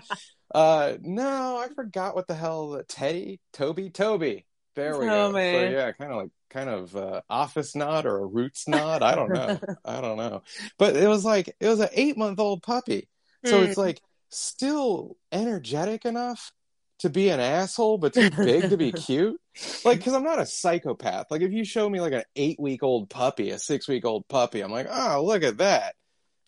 [0.53, 4.45] uh no, I forgot what the hell Teddy, Toby, Toby.
[4.75, 5.31] There we go.
[5.33, 9.03] So yeah, kind of like kind of uh, office nod or a roots nod.
[9.03, 9.59] I don't know.
[9.85, 10.41] I don't know.
[10.77, 13.07] But it was like it was an eight month old puppy.
[13.45, 13.65] So Hmm.
[13.65, 16.51] it's like still energetic enough
[16.99, 19.39] to be an asshole, but too big to be cute.
[19.83, 21.31] Like, because I'm not a psychopath.
[21.31, 24.27] Like, if you show me like an eight week old puppy, a six week old
[24.27, 25.95] puppy, I'm like, oh, look at that.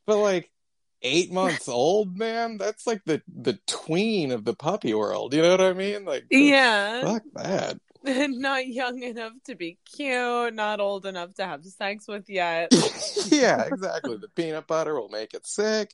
[0.06, 0.52] But like
[1.02, 5.34] eight months old, man, that's like the the tween of the puppy world.
[5.34, 6.06] You know what I mean?
[6.06, 7.02] Like, yeah.
[7.02, 7.80] fuck that.
[8.40, 12.72] not young enough to be cute, not old enough to have sex with yet.
[13.28, 14.18] yeah, exactly.
[14.18, 15.94] The peanut butter will make it sick.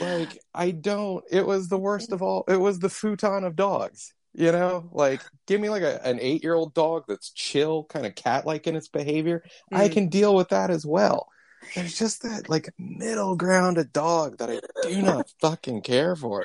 [0.00, 1.24] Like, I don't.
[1.30, 2.44] It was the worst of all.
[2.48, 4.12] It was the futon of dogs.
[4.34, 8.06] You know, like give me like a, an eight year old dog that's chill, kind
[8.06, 9.42] of cat like in its behavior.
[9.72, 9.92] I Mm.
[9.92, 11.26] can deal with that as well.
[11.74, 16.44] There's just that like middle ground of dog that I do not fucking care for.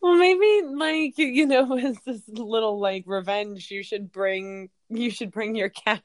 [0.00, 5.30] Well, maybe like you know, as this little like revenge, you should bring you should
[5.30, 6.02] bring your cat.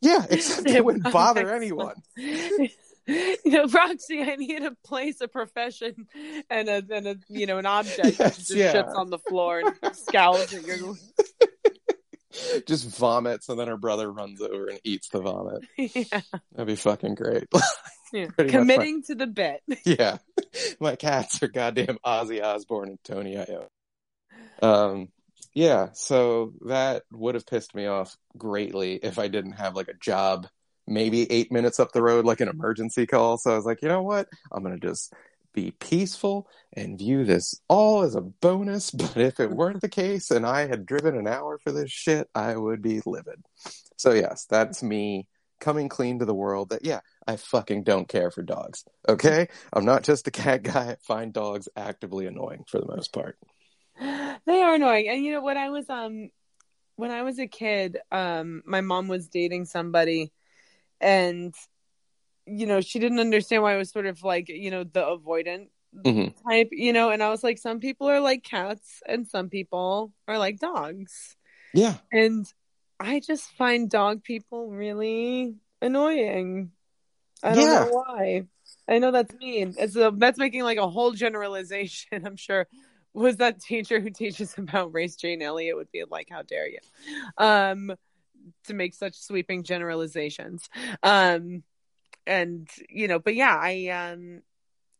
[0.00, 1.96] Yeah, except it wouldn't bother anyone.
[2.16, 6.06] You know, Roxy, I need a place, a profession,
[6.48, 8.18] and a and a you know an object.
[8.18, 8.72] that just yeah.
[8.72, 10.94] shits on the floor and scowls at your.
[12.66, 15.64] Just vomits, and then her brother runs over and eats the vomit.
[15.76, 16.20] yeah,
[16.52, 17.44] That'd be fucking great.
[18.12, 18.26] yeah.
[18.36, 19.62] Committing to the bit.
[19.84, 20.18] yeah,
[20.80, 23.66] my cats are goddamn Ozzy Osbourne and Tony Iommi.
[24.62, 25.08] Um,
[25.54, 29.94] yeah, so that would have pissed me off greatly if I didn't have like a
[29.94, 30.46] job,
[30.86, 33.36] maybe eight minutes up the road, like an emergency call.
[33.38, 34.28] So I was like, you know what?
[34.50, 35.12] I'm gonna just
[35.52, 38.90] be peaceful and view this all as a bonus.
[39.02, 42.28] But if it weren't the case and I had driven an hour for this shit,
[42.34, 43.44] I would be livid.
[43.96, 45.28] So yes, that's me
[45.60, 48.84] coming clean to the world that yeah, I fucking don't care for dogs.
[49.08, 49.48] Okay?
[49.72, 50.92] I'm not just a cat guy.
[50.92, 53.36] I find dogs actively annoying for the most part.
[54.00, 56.30] they are annoying and you know when i was um
[56.96, 60.32] when i was a kid um my mom was dating somebody
[61.00, 61.54] and
[62.46, 65.68] you know she didn't understand why i was sort of like you know the avoidant
[65.94, 66.32] Mhm.
[66.48, 70.12] type you know and i was like some people are like cats and some people
[70.26, 71.36] are like dogs
[71.74, 71.96] Yeah.
[72.10, 72.46] and
[72.98, 76.70] i just find dog people really annoying
[77.42, 77.84] i don't Yeah.
[77.84, 78.44] know why
[78.88, 82.66] i know that's mean it's a, that's making like a whole generalization i'm sure
[83.12, 86.78] was that teacher who teaches about race jane elliott would be like how dare you
[87.36, 87.94] um
[88.64, 90.68] to make such sweeping generalizations.
[91.04, 91.62] Um,
[92.26, 94.42] and you know, but yeah, I um,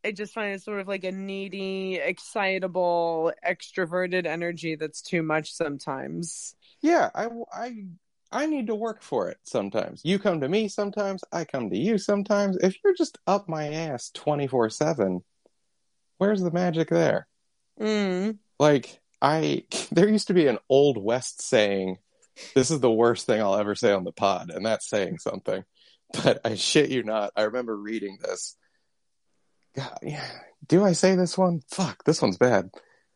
[0.05, 5.53] I just find it sort of like a needy, excitable, extroverted energy that's too much
[5.53, 6.55] sometimes.
[6.81, 7.85] Yeah, I, I,
[8.33, 10.01] I need to work for it sometimes.
[10.05, 12.57] You come to me sometimes, I come to you sometimes.
[12.57, 15.23] If you're just up my ass 24 7,
[16.19, 17.29] where's the magic there?
[17.81, 18.39] Mm.
[18.59, 21.99] Like, I, there used to be an Old West saying,
[22.55, 25.65] this is the worst thing I'll ever say on the pod, and that's saying something.
[26.25, 28.57] But I shit you not, I remember reading this
[29.75, 30.27] God, yeah.
[30.69, 31.61] Do I say this one?
[31.71, 32.71] Fuck, this one's bad.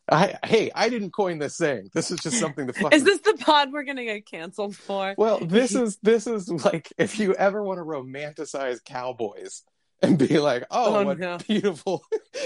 [0.09, 1.89] I hey, I didn't coin this saying.
[1.93, 2.93] This is just something the fuck.
[2.95, 5.13] Is this the pod we're gonna get canceled for?
[5.17, 9.63] Well, this is this is like if you ever want to romanticize cowboys
[10.01, 11.37] and be like, oh, Oh, what no.
[11.39, 12.03] beautiful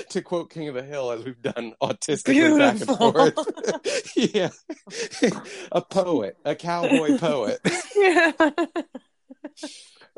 [0.10, 3.12] to quote King of the Hill as we've done autistically Beautiful.
[3.12, 4.16] back and forth.
[4.18, 4.50] yeah.
[5.72, 7.60] a poet, a cowboy poet.
[7.96, 8.32] yeah.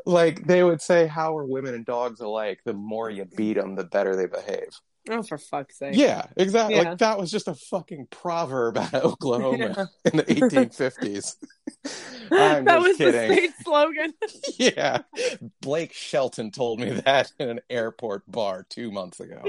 [0.06, 2.60] Like they would say, how are women and dogs alike?
[2.64, 4.68] The more you beat them, the better they behave.
[5.10, 5.94] Oh, for fuck's sake.
[5.96, 6.76] Yeah, exactly.
[6.76, 6.90] Yeah.
[6.90, 9.84] Like that was just a fucking proverb out of Oklahoma Yeah.
[10.10, 11.36] in the 1850s.
[12.32, 13.28] I'm that was kidding.
[13.28, 14.14] the state slogan.
[14.58, 15.02] yeah,
[15.60, 19.42] Blake Shelton told me that in an airport bar two months ago.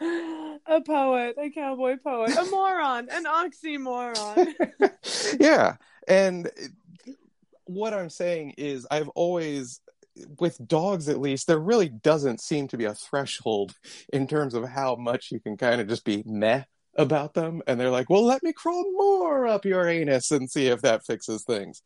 [0.00, 4.54] a poet, a cowboy poet, a moron, an oxymoron.
[5.38, 5.76] yeah,
[6.08, 6.50] and
[7.64, 9.80] what I'm saying is, I've always,
[10.38, 13.74] with dogs at least, there really doesn't seem to be a threshold
[14.12, 16.64] in terms of how much you can kind of just be meh
[16.96, 17.62] about them.
[17.66, 21.04] And they're like, well, let me crawl more up your anus and see if that
[21.04, 21.82] fixes things.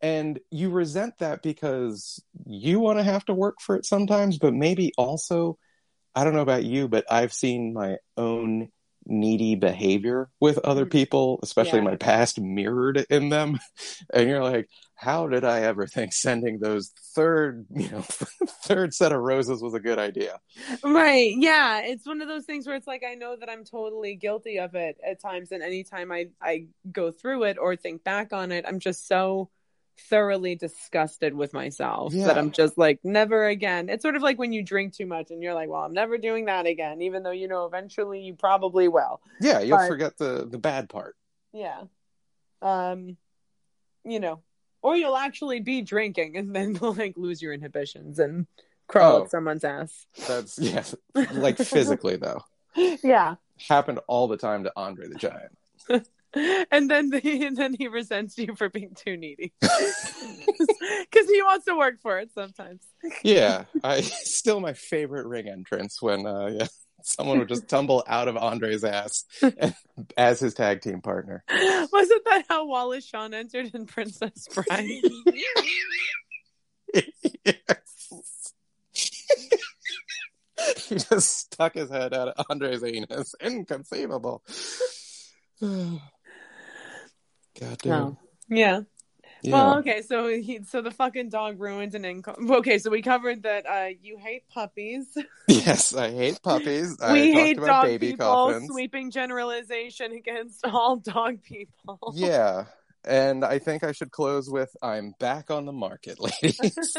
[0.00, 4.52] And you resent that because you want to have to work for it sometimes, but
[4.52, 5.56] maybe also,
[6.14, 8.68] I don't know about you, but I've seen my own
[9.06, 10.90] needy behavior with other Mm.
[10.90, 11.84] people, especially Yeah.
[11.84, 13.58] my past mirrored in them.
[14.14, 18.02] And you're like, how did I ever think sending those third, you know,
[18.64, 20.40] third set of roses was a good idea?
[20.84, 21.32] right.
[21.36, 21.80] Yeah.
[21.80, 24.74] It's one of those things where it's like, I know that I'm totally guilty of
[24.74, 25.52] it at times.
[25.52, 29.50] And anytime I, I go through it or think back on it, I'm just so
[30.08, 32.26] thoroughly disgusted with myself Yeah.
[32.26, 33.88] that I'm just like, never again.
[33.88, 36.18] It's sort of like when you drink too much and you're like, well, I'm never
[36.18, 39.20] doing that again, even though you know eventually you probably will.
[39.40, 41.16] Yeah, you'll But- forget the the bad part.
[41.52, 41.82] Yeah.
[42.60, 43.16] Um,
[44.04, 44.40] you know,
[44.82, 48.46] or you'll actually be drinking and then like lose your inhibitions and
[48.88, 49.22] crawl Oh.
[49.22, 50.06] up someone's ass.
[50.26, 50.84] That's yeah,
[51.32, 52.42] like physically though.
[52.74, 53.36] Yeah.
[53.68, 55.56] Happened all the time to Andre the Giant.
[56.34, 61.66] And then the, and then he resents you for being too needy because he wants
[61.66, 62.80] to work for it sometimes.
[63.22, 66.66] Yeah, I still my favorite ring entrance when uh yeah,
[67.02, 69.24] someone would just tumble out of Andre's ass
[70.16, 71.44] as his tag team partner.
[71.50, 74.88] Wasn't that how Wallace Shawn entered in Princess Bride?
[77.44, 78.54] yes.
[80.88, 83.34] he just stuck his head out of Andre's anus.
[83.40, 84.42] Inconceivable.
[87.58, 88.16] God damn.
[88.48, 88.82] Yeah.
[89.42, 89.52] Yeah.
[89.52, 92.48] Well, okay, so he, so the fucking dog ruined an income.
[92.48, 95.16] Okay, so we covered that uh, you hate puppies.
[95.48, 96.96] Yes, I hate puppies.
[97.02, 98.26] I we talked hate about dog baby people.
[98.26, 98.68] coffins.
[98.68, 102.12] Sweeping generalization against all dog people.
[102.14, 102.66] Yeah.
[103.04, 106.96] And I think I should close with I'm back on the market, ladies.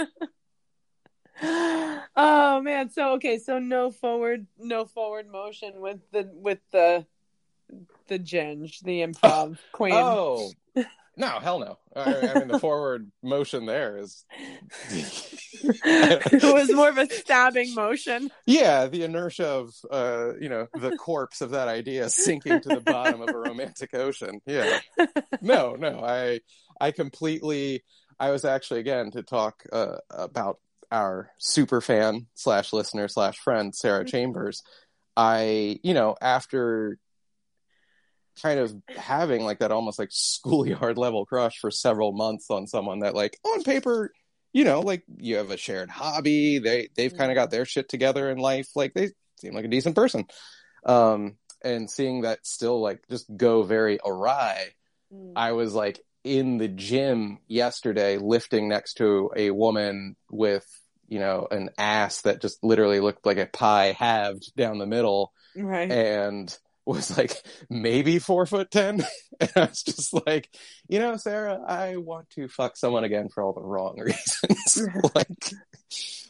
[1.41, 2.89] oh man.
[2.89, 3.39] So okay.
[3.39, 7.05] So no forward, no forward motion with the with the
[8.07, 9.93] the ginge, the improv queen.
[9.93, 10.51] oh.
[11.15, 11.77] No, hell no.
[11.95, 14.25] I, I mean, the forward motion there is.
[14.89, 18.31] it was more of a stabbing motion.
[18.47, 22.81] Yeah, the inertia of, uh, you know, the corpse of that idea sinking to the
[22.81, 24.41] bottom of a romantic ocean.
[24.47, 24.79] Yeah.
[25.39, 26.39] No, no, I,
[26.81, 27.83] I completely.
[28.19, 30.59] I was actually again to talk uh, about
[30.91, 34.63] our super fan slash listener slash friend Sarah Chambers.
[35.15, 36.97] I, you know, after
[38.41, 42.99] kind of having like that almost like schoolyard level crush for several months on someone
[42.99, 44.11] that like on paper
[44.53, 47.89] you know like you have a shared hobby they they've kind of got their shit
[47.89, 50.25] together in life like they seem like a decent person.
[50.85, 54.73] Um and seeing that still like just go very awry
[55.35, 60.65] i was like in the gym yesterday lifting next to a woman with
[61.07, 65.31] you know an ass that just literally looked like a pie halved down the middle.
[65.55, 65.91] Right.
[65.91, 67.35] and was like
[67.69, 69.05] maybe four foot ten.
[69.39, 70.47] And I was just like,
[70.87, 74.87] you know, Sarah, I want to fuck someone again for all the wrong reasons.
[75.15, 75.51] like,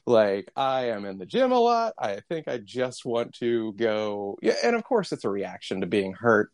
[0.06, 1.94] like I am in the gym a lot.
[2.00, 4.40] I think I just want to go.
[4.42, 6.50] Yeah, and of course, it's a reaction to being hurt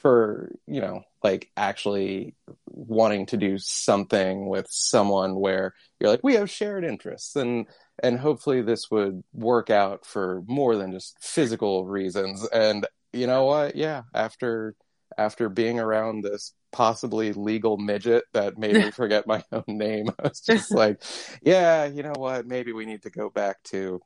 [0.00, 2.34] for you know like actually
[2.66, 7.66] wanting to do something with someone where you're like we have shared interests and
[8.02, 13.44] and hopefully this would work out for more than just physical reasons and you know
[13.44, 14.74] what yeah after
[15.18, 20.08] after being around this possibly legal midget that made me forget my own name.
[20.18, 21.02] I was just like,
[21.42, 22.46] yeah, you know what?
[22.46, 24.00] Maybe we need to go back to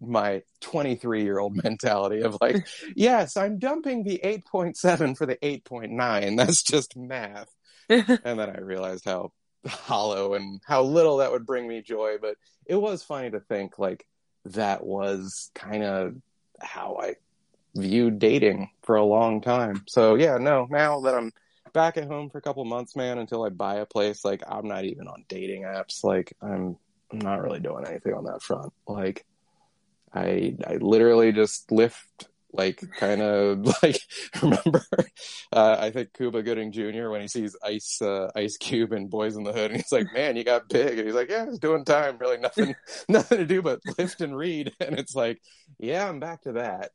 [0.00, 6.36] my 23 year old mentality of like, yes, I'm dumping the 8.7 for the 8.9.
[6.36, 7.48] That's just math.
[7.88, 9.32] and then I realized how
[9.66, 12.16] hollow and how little that would bring me joy.
[12.20, 12.36] But
[12.66, 14.06] it was funny to think like
[14.46, 16.14] that was kind of
[16.60, 17.14] how I
[17.74, 19.84] viewed dating for a long time.
[19.88, 21.32] So yeah, no, now that I'm
[21.72, 24.68] back at home for a couple months, man, until I buy a place, like I'm
[24.68, 26.04] not even on dating apps.
[26.04, 26.76] Like I'm
[27.12, 28.72] I'm not really doing anything on that front.
[28.86, 29.24] Like
[30.12, 33.98] I I literally just lift like kind of like
[34.42, 34.84] remember
[35.52, 37.10] uh, I think Cuba Gooding Jr.
[37.10, 40.06] when he sees Ice uh, Ice Cube and Boyz n the Hood and he's like,
[40.14, 42.74] "Man, you got big," and he's like, "Yeah, it's doing time, really nothing
[43.08, 45.40] nothing to do but lift and read," and it's like,
[45.78, 46.92] yeah, I'm back to that.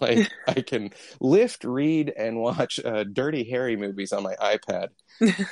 [0.00, 0.90] like I can
[1.20, 4.88] lift, read, and watch uh, Dirty Harry movies on my iPad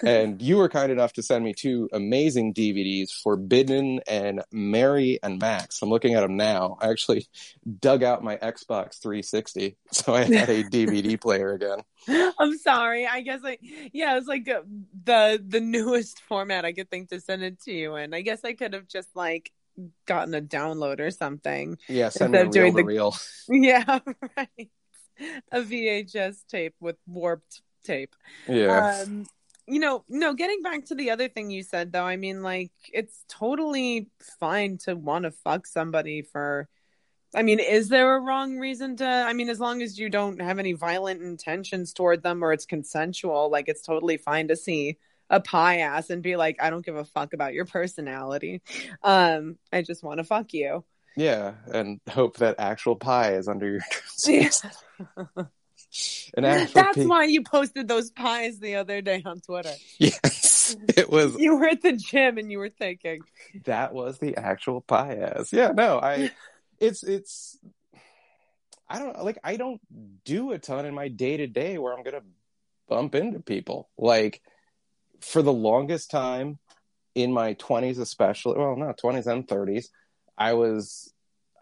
[0.05, 5.39] and you were kind enough to send me two amazing DVDs, Forbidden and Mary and
[5.39, 5.81] Max.
[5.83, 6.79] I'm looking at them now.
[6.81, 7.27] I actually
[7.81, 11.81] dug out my Xbox 360, so I had a DVD player again.
[12.39, 13.07] I'm sorry.
[13.07, 13.59] I guess I
[13.93, 14.63] yeah, it's like uh,
[15.05, 18.15] the the newest format I could think to send it to you in.
[18.15, 19.53] I guess I could have just like
[20.07, 21.79] gotten a download or something.
[21.89, 23.17] Yeah, send me reel the, reel.
[23.49, 24.01] Yeah,
[24.37, 24.71] right.
[25.53, 28.15] A VHS tape with warped tape.
[28.49, 29.03] Yeah.
[29.03, 29.27] Um,
[29.71, 32.73] you know, no, getting back to the other thing you said though, I mean like
[32.93, 34.09] it's totally
[34.39, 36.69] fine to want to fuck somebody for
[37.33, 40.41] I mean, is there a wrong reason to I mean, as long as you don't
[40.41, 44.99] have any violent intentions toward them or it's consensual, like it's totally fine to see
[45.31, 48.63] a pie ass and be like, I don't give a fuck about your personality.
[49.03, 50.85] Um, I just want to fuck you.
[51.17, 53.83] Yeah, and hope that actual pie is under your
[55.91, 56.73] dress.
[56.75, 59.73] That's pe- why you posted those pies the other day on Twitter.
[59.99, 61.39] Yes, it was.
[61.39, 63.23] You were at the gym and you were thinking
[63.65, 65.53] that was the actual pie ass.
[65.53, 66.31] Yeah, no, I.
[66.81, 67.59] It's it's.
[68.89, 69.37] I don't like.
[69.45, 69.83] I don't
[70.25, 72.23] do a ton in my day to day where I'm gonna
[72.89, 73.91] bump into people.
[73.99, 74.41] Like
[75.21, 76.59] for the longest time
[77.15, 78.59] in my 20s, especially.
[78.59, 79.89] Well, not 20s and 30s.
[80.39, 81.13] I was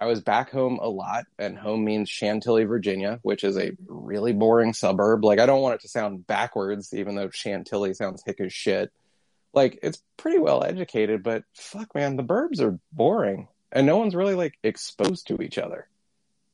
[0.01, 4.33] I was back home a lot, and home means Chantilly, Virginia, which is a really
[4.33, 5.25] boring suburb.
[5.25, 8.93] Like, I don't want it to sound backwards, even though Chantilly sounds hick as shit.
[9.53, 14.15] Like, it's pretty well educated, but fuck, man, the burbs are boring, and no one's
[14.15, 15.89] really like exposed to each other.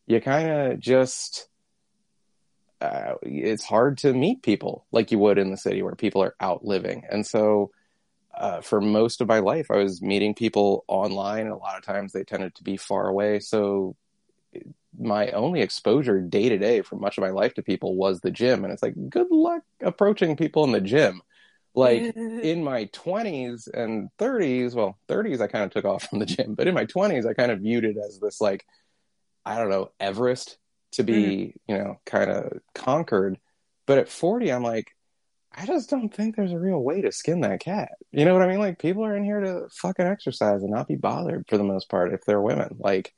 [0.06, 1.48] You kind of just.
[2.80, 6.34] Uh, it's hard to meet people like you would in the city where people are
[6.38, 7.04] out living.
[7.10, 7.70] And so
[8.36, 11.84] uh, for most of my life, I was meeting people online, and a lot of
[11.84, 13.40] times they tended to be far away.
[13.40, 13.96] So
[14.98, 18.30] my only exposure day to day for much of my life to people was the
[18.30, 21.22] gym, and it's like good luck approaching people in the gym.
[21.74, 26.26] Like in my 20s and 30s, well, 30s I kind of took off from the
[26.26, 28.64] gym, but in my 20s I kind of viewed it as this like
[29.44, 30.58] I don't know Everest
[30.92, 31.54] to be mm.
[31.68, 33.38] you know kind of conquered.
[33.86, 34.94] But at 40, I'm like
[35.56, 37.92] I just don't think there's a real way to skin that cat.
[38.10, 38.58] You know what I mean?
[38.58, 41.88] Like people are in here to fucking exercise and not be bothered for the most
[41.88, 42.76] part if they're women.
[42.78, 43.14] Like,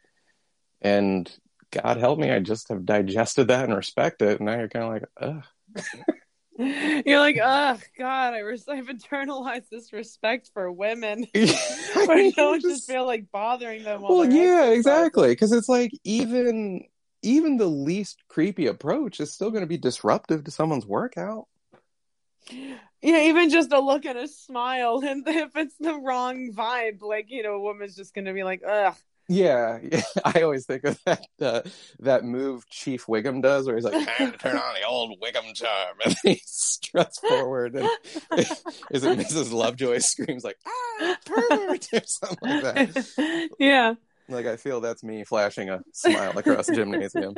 [0.82, 1.30] and
[1.70, 4.39] God help me, I just have digested that and respect it.
[4.39, 5.84] And now you're kind of like, ugh.
[6.59, 11.26] You're like, oh God, I res- I've internalized this respect for women.
[11.34, 12.76] I don't just...
[12.76, 14.01] just feel like bothering them.
[14.01, 15.28] well, yeah, exactly.
[15.28, 16.82] Because it's like even
[17.22, 21.47] even the least creepy approach is still going to be disruptive to someone's workout.
[22.51, 27.30] Yeah, even just a look and a smile, and if it's the wrong vibe, like
[27.30, 28.94] you know, a woman's just gonna be like, ugh.
[29.28, 30.03] Yeah, yeah.
[30.24, 31.62] I always think of that uh,
[32.01, 35.53] that move Chief Wiggum does, where he's like, "Time to turn on the old Wiggum
[35.55, 37.88] charm," and he struts forward, and
[38.36, 39.53] is it Mrs.
[39.53, 43.51] Lovejoy screams like, "Ah, pervert!" or something like that.
[43.59, 43.94] Yeah,
[44.28, 47.34] like I feel that's me flashing a smile across the gymnasium.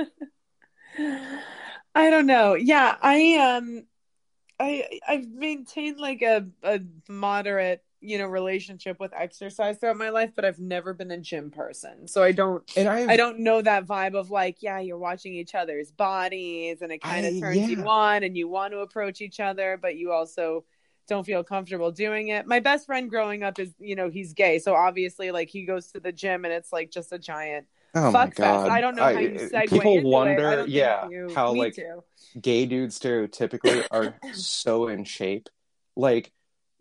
[1.94, 2.54] I don't know.
[2.54, 3.84] Yeah, I um
[4.60, 10.30] I I've maintained like a a moderate you know relationship with exercise throughout my life
[10.36, 12.06] but i've never been a gym person.
[12.06, 14.98] So i don't and I've, i do not know that vibe of like yeah you're
[14.98, 17.66] watching each other's bodies and it kind of turns yeah.
[17.66, 20.64] you on and you want to approach each other but you also
[21.08, 22.46] don't feel comfortable doing it.
[22.46, 24.58] My best friend growing up is you know he's gay.
[24.60, 28.12] So obviously like he goes to the gym and it's like just a giant Oh
[28.12, 28.62] Fuck my god!
[28.62, 28.70] fest.
[28.70, 30.44] I don't know how you segue people into it.
[30.44, 32.02] I wonder, yeah, you how like to.
[32.40, 35.48] gay dudes stereotypically are so in shape.
[35.96, 36.32] Like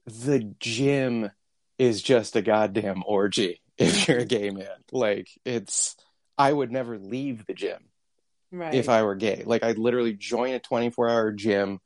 [0.06, 1.32] the gym
[1.78, 4.68] is just a goddamn orgy if you're a gay man.
[4.92, 5.96] Like it's
[6.38, 7.90] I would never leave the gym
[8.52, 8.74] right.
[8.74, 9.44] if I were gay.
[9.46, 11.80] Like I'd literally join a 24-hour gym,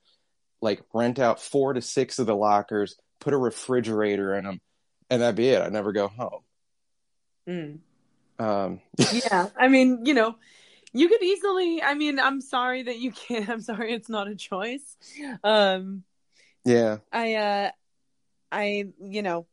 [0.61, 4.59] like rent out 4 to 6 of the lockers, put a refrigerator in them,
[5.09, 5.61] and that'd be it.
[5.61, 6.41] I'd never go home.
[7.47, 7.79] Mm.
[8.41, 8.81] Um
[9.13, 10.35] yeah i mean you know
[10.93, 14.35] you could easily i mean i'm sorry that you can't i'm sorry it's not a
[14.35, 14.97] choice
[15.43, 16.03] um
[16.65, 16.97] yeah.
[17.11, 17.69] i uh
[18.51, 19.45] i you know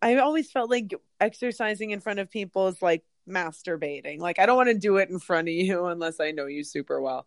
[0.00, 4.56] i always felt like exercising in front of people is like masturbating like i don't
[4.56, 7.26] want to do it in front of you unless i know you super well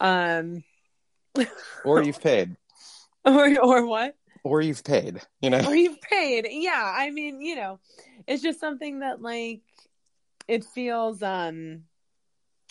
[0.00, 0.64] um
[1.84, 2.56] Or you've paid.
[3.24, 5.60] or or what Or you've paid, you know.
[5.66, 7.78] or you've paid yeah i mean you know
[8.26, 9.60] it's just something that like
[10.48, 11.82] it feels um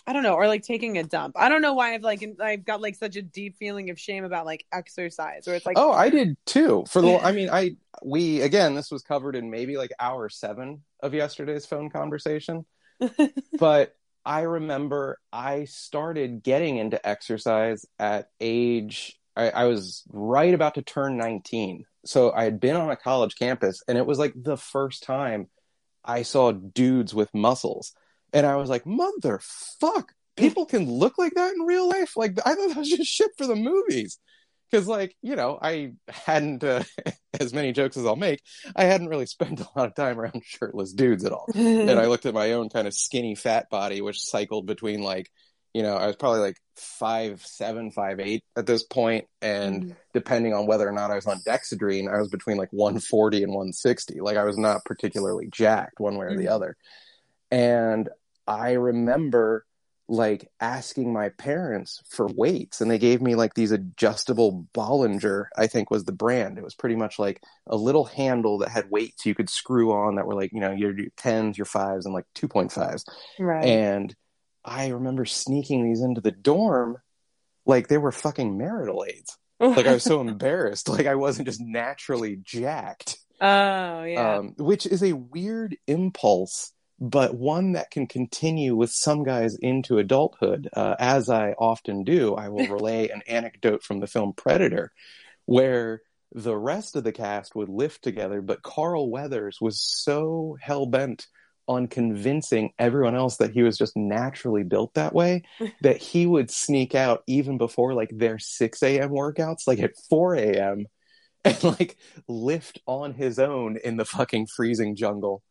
[0.06, 2.64] i don't know or like taking a dump i don't know why i've like i've
[2.64, 5.92] got like such a deep feeling of shame about like exercise or it's like oh,
[5.92, 6.84] I did too.
[6.88, 10.82] For the, I mean, I we again, this was covered in maybe like hour seven
[11.00, 12.64] of yesterday's phone conversation,
[13.58, 19.18] but I remember I started getting into exercise at age.
[19.36, 23.36] I, I was right about to turn nineteen, so I had been on a college
[23.36, 25.48] campus, and it was like the first time
[26.04, 27.92] I saw dudes with muscles,
[28.32, 32.54] and I was like, "Motherfuck, people can look like that in real life." Like I
[32.54, 34.18] thought that was just shit for the movies.
[34.70, 36.82] Because like you know i hadn't uh,
[37.40, 38.42] as many jokes as i'll make
[38.74, 41.46] i hadn't really spent a lot of time around shirtless dudes at all.
[41.54, 45.30] And i looked at my own kind of skinny fat body which cycled between like
[45.74, 49.96] you know i was probably like five seven five eight at this point and Mhm.
[50.14, 53.52] depending on whether or not i was on dexedrine i was between like 140 and
[53.52, 56.50] 160 like i was not particularly jacked one way or the Mhm.
[56.50, 56.76] other
[57.50, 58.08] and
[58.46, 59.66] i remember
[60.06, 65.66] like asking my parents for weights and they gave me like these adjustable Bollinger, I
[65.66, 66.58] think was the brand.
[66.58, 70.16] It was pretty much like a little handle that had weights you could screw on
[70.16, 73.04] that were like, you know, your your tens, your fives, and like 2.5s.
[73.38, 74.14] right And
[74.64, 76.98] I remember sneaking these into the dorm
[77.66, 79.36] like they were fucking marital aids.
[79.60, 80.88] Like I was so embarrassed.
[80.88, 83.16] Like I wasn't just naturally jacked.
[83.40, 89.22] oh yeah Um, which is a weird impulse, but one that can continue with some
[89.24, 90.68] guys into adulthood.
[90.72, 94.92] Uh, as I often do, I will relay an anecdote from the film Predator,
[95.46, 96.02] where
[96.32, 101.26] the rest of the cast would lift together, but Carl Weathers was so hell bent
[101.66, 105.42] on convincing everyone else that he was just naturally built that way
[105.82, 109.10] that he would sneak out even before like their 6 a.m.
[109.10, 110.86] workouts, like at 4 a.m.
[111.44, 115.42] and like lift on his own in the fucking freezing jungle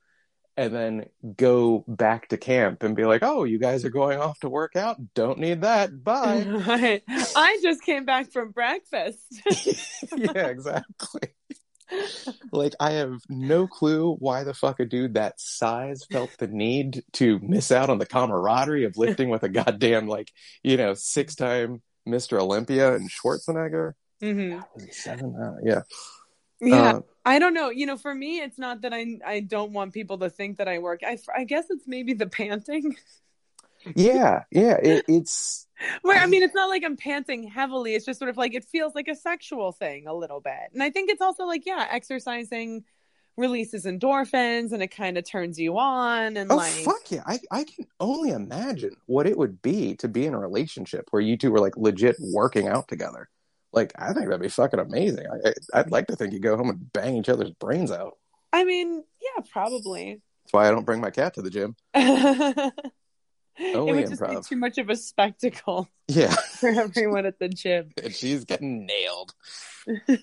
[0.55, 1.05] and then
[1.35, 4.75] go back to camp and be like, "Oh, you guys are going off to work
[4.75, 4.97] out?
[5.13, 6.03] Don't need that.
[6.03, 7.03] Bye." right.
[7.35, 9.19] i just came back from breakfast
[10.15, 11.29] yeah, exactly.
[12.51, 17.03] Like I have no clue why the fuck a dude that size felt the need
[17.13, 20.31] to miss out on the camaraderie of lifting with a goddamn like,
[20.63, 22.39] you know, six-time Mr.
[22.39, 23.93] Olympia and Schwarzenegger.
[24.21, 25.35] hmm Was he seven?
[25.35, 25.81] Uh, yeah.
[26.61, 27.69] yeah Uh, I don't know.
[27.69, 30.67] You know, for me, it's not that I I don't want people to think that
[30.67, 31.01] I work.
[31.05, 32.95] I I guess it's maybe the panting.
[33.95, 34.77] yeah, yeah.
[34.81, 35.67] It, it's
[36.01, 37.95] Where I mean, it's not like I'm panting heavily.
[37.95, 40.71] It's just sort of like it feels like a sexual thing a little bit.
[40.73, 42.83] And I think it's also like yeah, exercising
[43.35, 47.23] releases endorphins and it kind of turns you on and oh like fuck yeah.
[47.25, 51.21] I I can only imagine what it would be to be in a relationship where
[51.21, 53.27] you two were like legit working out together.
[53.71, 55.25] Like I think that'd be fucking amazing.
[55.27, 58.17] I, I- I'd like to think you'd go home and bang each other's brains out.
[58.53, 60.21] I mean, yeah, probably.
[60.43, 61.75] That's why I don't bring my cat to the gym.
[63.57, 67.49] it Only would just be too much of a spectacle Yeah, for everyone at the
[67.49, 67.91] gym.
[68.09, 69.33] she's getting nailed.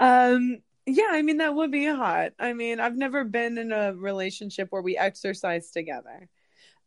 [0.00, 3.92] um yeah i mean that would be hot i mean i've never been in a
[3.94, 6.28] relationship where we exercise together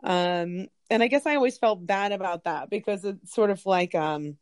[0.04, 3.94] um and i guess i always felt bad about that because it's sort of like
[3.96, 4.38] um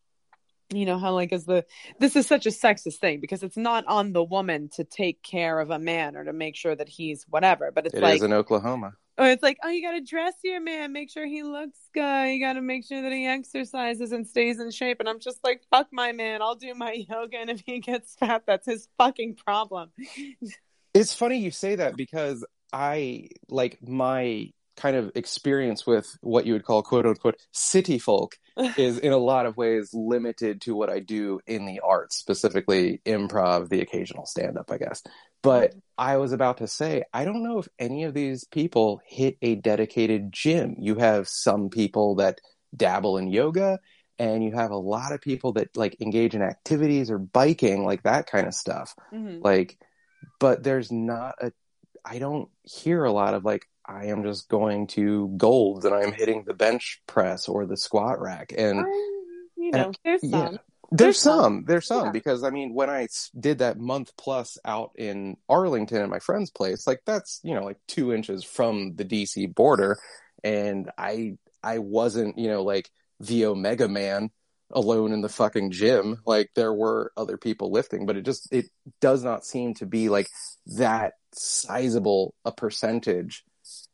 [0.72, 1.66] you know how like is the
[2.00, 5.60] this is such a sexist thing because it's not on the woman to take care
[5.60, 8.22] of a man or to make sure that he's whatever but it's It is like
[8.22, 8.96] in Oklahoma.
[9.18, 12.30] Or it's like, oh, you got to dress your man, make sure he looks good.
[12.30, 15.00] You got to make sure that he exercises and stays in shape.
[15.00, 16.42] And I'm just like, fuck my man.
[16.42, 17.38] I'll do my yoga.
[17.38, 19.92] And if he gets fat, that's his fucking problem.
[20.96, 26.54] It's funny you say that because I like my kind of experience with what you
[26.54, 28.38] would call quote unquote city folk
[28.78, 33.02] is in a lot of ways limited to what I do in the arts, specifically
[33.06, 35.02] improv, the occasional stand up, I guess.
[35.42, 39.38] But I was about to say, I don't know if any of these people hit
[39.42, 40.76] a dedicated gym.
[40.80, 42.40] You have some people that
[42.76, 43.80] dabble in yoga,
[44.20, 48.04] and you have a lot of people that like engage in activities or biking, like
[48.04, 48.96] that kind of stuff.
[49.12, 49.44] Mhm.
[49.44, 49.78] Like,
[50.40, 51.52] but there's not a,
[52.06, 56.14] I don't hear a lot of like, I am just going to Gold's and I'm
[56.14, 58.54] hitting the bench press or the squat rack.
[58.58, 58.86] And
[59.58, 60.46] you know, there's yeah.
[60.46, 60.52] some.
[60.52, 60.60] there's
[60.92, 61.40] There's some.
[61.40, 62.12] some, there's some Yeah.
[62.12, 63.08] because I mean, when I
[63.38, 67.64] did that month plus out in Arlington at my friend's place, like that's you know
[67.64, 69.98] like two inches from the DC border,
[70.44, 74.30] and I I wasn't you know like the Omega Man
[74.72, 76.22] alone in the fucking gym.
[76.26, 78.66] Like there were other people lifting, but it just it
[79.00, 80.28] does not seem to be like
[80.78, 83.44] that sizable a percentage.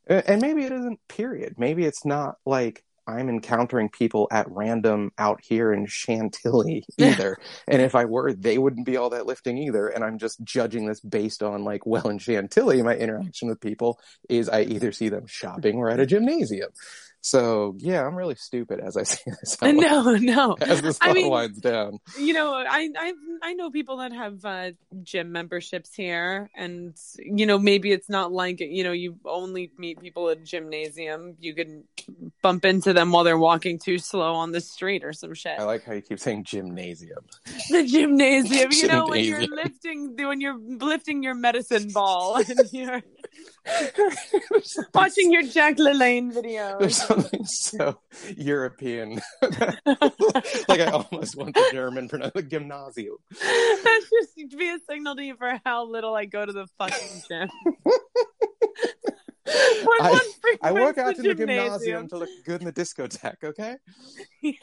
[0.08, 1.00] And maybe it isn't.
[1.08, 1.56] Period.
[1.58, 7.38] Maybe it's not like I'm encountering people at random out here in Chantilly either.
[7.68, 9.88] and if I were, they wouldn't be all that lifting either.
[9.88, 14.00] And I'm just judging this based on like, well, in Chantilly, my interaction with people
[14.30, 16.70] is I either see them shopping or at a gymnasium.
[17.22, 19.57] So yeah, I'm really stupid as I say this.
[19.61, 20.55] No, no.
[20.61, 21.99] As the I mean- winds down.
[22.17, 24.72] You know, I I I know people that have uh,
[25.03, 29.99] gym memberships here, and you know maybe it's not like you know you only meet
[29.99, 31.36] people at gymnasium.
[31.39, 31.84] You can
[32.41, 35.59] bump into them while they're walking too slow on the street or some shit.
[35.59, 37.26] I like how you keep saying gymnasium.
[37.70, 43.01] the gymnasium, you know, when you're lifting when you're lifting your medicine ball and you're
[44.93, 46.91] watching your Jack LaLanne There's videos.
[46.93, 47.99] something so
[48.38, 49.21] European.
[49.41, 53.15] like I almost want the German pronounce the gymnasium.
[53.32, 56.67] That's just to be a signal to you for how little I go to the
[56.77, 57.49] fucking gym.
[60.01, 60.19] I-
[60.61, 61.47] I walk out to the gymnasium.
[61.47, 63.75] gymnasium to look good in the discotheque, okay?
[64.41, 64.53] Yeah.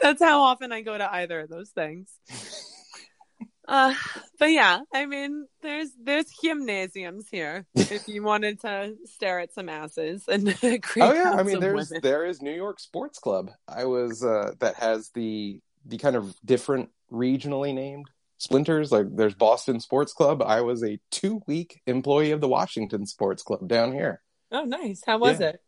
[0.00, 2.10] That's how often I go to either of those things.
[3.70, 3.94] Uh,
[4.40, 9.68] but yeah, I mean, there's there's gymnasiums here if you wanted to stare at some
[9.68, 12.00] asses and Oh yeah, I mean there's women.
[12.02, 13.52] there is New York Sports Club.
[13.68, 18.90] I was uh that has the the kind of different regionally named splinters.
[18.90, 20.42] Like there's Boston Sports Club.
[20.42, 24.20] I was a 2 week employee of the Washington Sports Club down here.
[24.50, 25.02] Oh, nice.
[25.06, 25.60] How was it?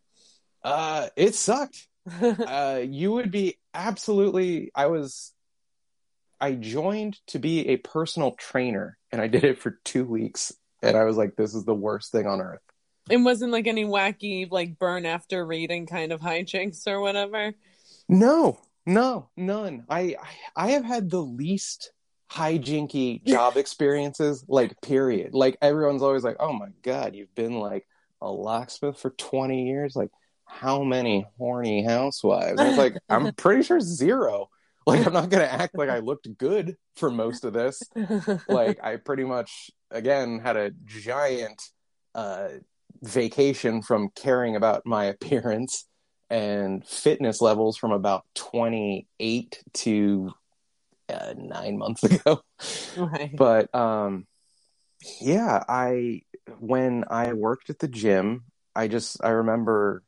[0.61, 1.87] Uh it sucked.
[2.21, 4.71] uh, you would be absolutely.
[4.75, 5.31] I was.
[6.43, 10.97] I joined to be a personal trainer, and I did it for two weeks, and
[10.97, 12.59] I was like, "This is the worst thing on earth."
[13.09, 17.53] it wasn't like any wacky, like burn after reading kind of hijinks or whatever.
[18.09, 19.85] No, no, none.
[19.89, 20.17] I
[20.55, 21.93] I, I have had the least
[22.29, 24.43] hijinky job experiences.
[24.47, 25.33] Like, period.
[25.33, 27.87] Like everyone's always like, "Oh my god, you've been like
[28.21, 30.11] a locksmith for twenty years." Like,
[30.45, 32.59] how many horny housewives?
[32.59, 34.49] And it's like, I'm pretty sure zero.
[34.87, 37.81] Like, I'm not gonna act like I looked good for most of this.
[38.49, 41.61] like I pretty much again had a giant
[42.13, 42.49] uh,
[43.01, 45.87] vacation from caring about my appearance
[46.29, 50.31] and fitness levels from about 28 to
[51.09, 52.41] uh, nine months ago.
[52.97, 53.31] right.
[53.35, 54.25] But um,
[55.21, 56.21] yeah, I
[56.59, 60.03] when I worked at the gym, I just I remember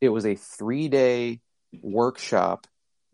[0.00, 1.40] it was a three day
[1.82, 2.66] workshop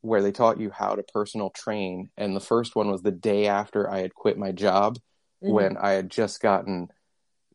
[0.03, 3.47] where they taught you how to personal train, and the first one was the day
[3.47, 4.99] after I had quit my job
[5.43, 5.53] Mhm.
[5.55, 6.89] when I had just gotten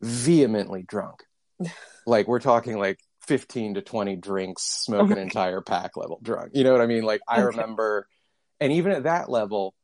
[0.00, 1.22] vehemently drunk.
[2.06, 6.52] like we're talking like 15 to 20 drinks, smoke an entire pack level drunk.
[6.54, 7.04] You know what I mean?
[7.04, 7.56] Like I Okay.
[7.56, 8.06] remember
[8.60, 9.74] and even at that level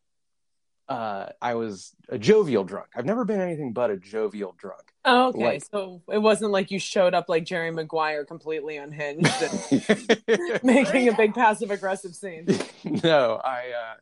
[0.89, 2.89] uh I was a jovial drunk.
[2.95, 4.84] I've never been anything but a jovial drunk.
[5.07, 5.45] Oh, okay.
[5.45, 11.09] like- so it wasn't like you showed up like Jerry Maguire completely unhinged and making
[11.09, 12.47] a big passive aggressive scene.
[12.85, 13.95] no, I uh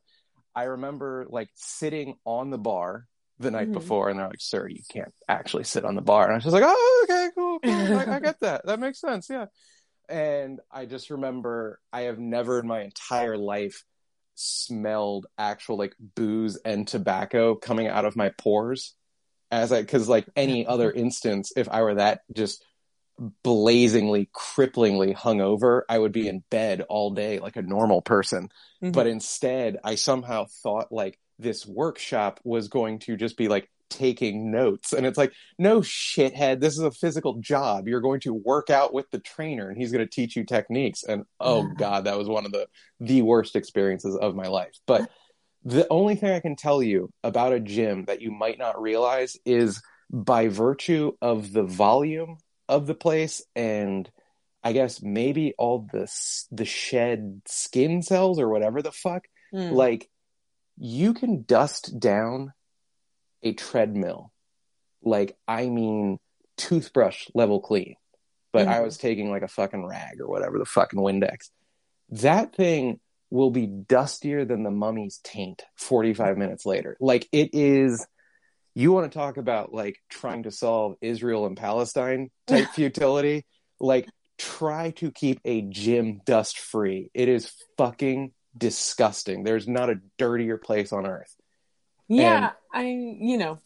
[0.54, 3.06] I remember like sitting on the bar
[3.38, 3.72] the night Mhm.
[3.72, 6.24] before and they're like, Sir, you can't actually sit on the bar.
[6.24, 7.72] And I was just like, Oh, okay, cool, cool.
[7.98, 8.66] I, I get that.
[8.66, 9.46] That makes sense, yeah.
[10.08, 13.82] And I just remember I have never in my entire life
[14.34, 18.94] smelled actual like booze and tobacco coming out of my pores
[19.52, 22.64] as I because like any other instance, if I were that just
[23.44, 28.48] blazingly, cripplingly hungover, I would be in bed all day like a normal person.
[28.82, 28.92] Mhm.
[28.92, 34.50] But instead, I somehow thought like this workshop was going to just be like taking
[34.50, 34.94] notes.
[34.94, 37.86] And it's like, no shithead, this is a physical job.
[37.86, 41.04] You're going to work out with the trainer and he's going to teach you techniques.
[41.04, 42.68] And oh god, that was one of the
[43.00, 44.78] the worst experiences of my life.
[44.86, 45.10] But
[45.64, 49.36] the only thing I can tell you about a gym that you might not realize
[49.44, 52.38] is by virtue of the volume
[52.68, 54.10] of the place and
[54.64, 56.10] I guess maybe all the
[56.50, 59.72] the shed skin cells or whatever the fuck Mm.
[59.72, 60.08] like
[60.78, 62.54] you can dust down
[63.42, 64.32] a treadmill
[65.02, 66.18] like I mean
[66.56, 67.96] toothbrush level clean.
[68.52, 68.84] But I Mhm.
[68.84, 71.50] was taking like a fucking rag or whatever, the fucking Windex.
[72.10, 73.00] That thing
[73.32, 76.96] will be dustier than the mummy's taint 45 minutes later.
[77.00, 78.06] Like it is
[78.74, 83.44] you want to talk about like trying to solve Israel and Palestine type futility?
[83.80, 84.08] Like
[84.38, 87.10] try to keep a gym dust free.
[87.14, 89.44] It is fucking disgusting.
[89.44, 91.34] There's not a dirtier place on earth.
[92.08, 93.58] Yeah, I you know,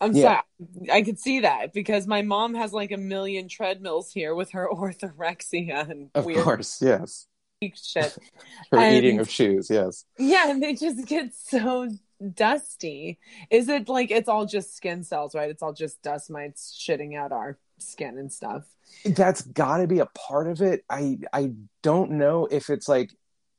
[0.00, 0.42] I'm Yeah.
[0.58, 0.92] sorry.
[0.92, 4.68] I could see that because my mom has like a million treadmills here with her
[4.72, 7.26] orthorexia and Of weird course, yes.
[7.62, 8.16] Shit.
[8.70, 10.04] For And- eating of shoes, yes.
[10.18, 11.88] Yeah, and they just get so
[12.34, 13.18] dusty.
[13.50, 15.50] Is it like it's all just skin cells, right?
[15.50, 18.64] It's all just dust mites shitting out our skin and stuff.
[19.04, 20.84] That's got to be a part of it.
[20.90, 21.52] I I
[21.82, 23.10] don't know if it's like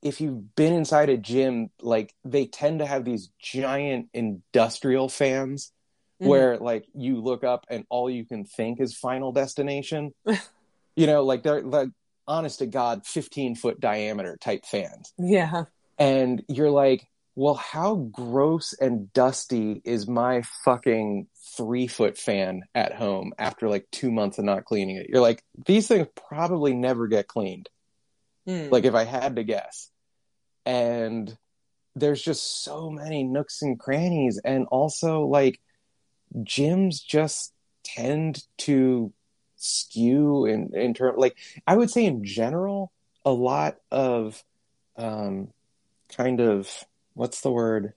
[0.01, 5.71] if you've been inside a gym, like they tend to have these giant industrial fans
[6.21, 6.27] Mhm.
[6.27, 10.13] where like you look up and all you can think is Final Destination.
[10.95, 11.89] you know, like they're like
[12.29, 15.65] honest to God, fifteen foot diameter type fans, Yeah.
[15.97, 17.05] and you're like,
[17.35, 21.27] well, how gross and dusty is my fucking
[21.57, 25.07] three foot fan at home after like two months of not cleaning it?
[25.09, 27.69] You're like, these things probably never get cleaned.
[28.47, 28.71] Mm.
[28.71, 29.89] Like if I had to guess,
[30.65, 31.35] and
[31.95, 35.59] there's just so many nooks and crannies, and also like
[36.35, 37.53] gyms just
[37.83, 39.11] tend to
[39.59, 41.35] skew in in term like
[41.67, 42.91] I would say in general
[43.25, 44.43] a lot of
[44.97, 45.49] um
[46.15, 47.93] kind of what's the word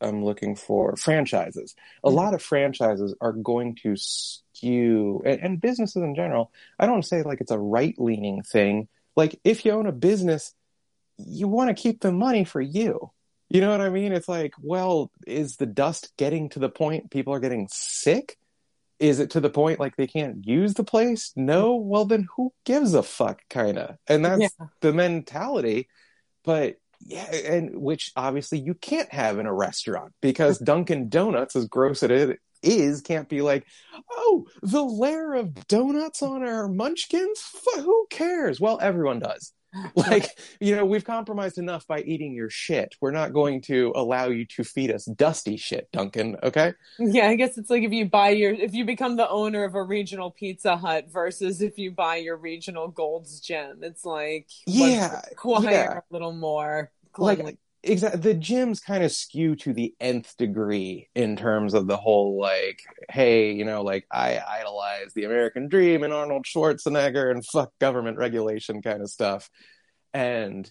[0.00, 2.14] I'm looking for franchises a Mhm.
[2.14, 7.22] lot of franchises are going to skew and, and businesses in general I don't say
[7.22, 10.52] like it's a right leaning thing like if you own a business
[11.16, 13.10] you want to keep the money for you
[13.50, 14.12] you know what I mean?
[14.12, 18.36] It's like, well, is the dust getting to the point people are getting sick?
[18.98, 21.32] Is it to the point like they can't use the place?
[21.36, 21.76] No.
[21.76, 23.96] Well, then who gives a fuck, kind of?
[24.06, 24.66] And that's Yeah.
[24.80, 25.88] the mentality.
[26.44, 30.64] But yeah, and which obviously you can't have in a restaurant because mm-hmm.
[30.64, 33.66] Dunkin' Donuts, as gross as it is, can't be like,
[34.10, 37.42] oh, the layer of donuts on our munchkins?
[37.54, 38.60] F- who cares?
[38.60, 39.52] Well, everyone does
[39.94, 44.26] like you know we've compromised enough by eating your shit we're not going to allow
[44.26, 48.06] you to feed us dusty shit Dunkin' okay Yeah, I guess it's like if you
[48.06, 51.90] buy your if you become the owner of a regional Pizza Hut versus if you
[51.90, 53.82] buy your regional Gold's Gym.
[53.82, 55.20] It's like Yeah,
[55.62, 55.98] yeah.
[55.98, 57.58] a little more like cleanliness.
[57.84, 62.40] Exactly the gyms kind of skew to the nth degree in terms of the whole
[62.40, 67.72] like hey you know like i idolize the american dream and arnold schwarzenegger and fuck
[67.78, 69.50] government regulation kind of stuff.
[70.12, 70.70] And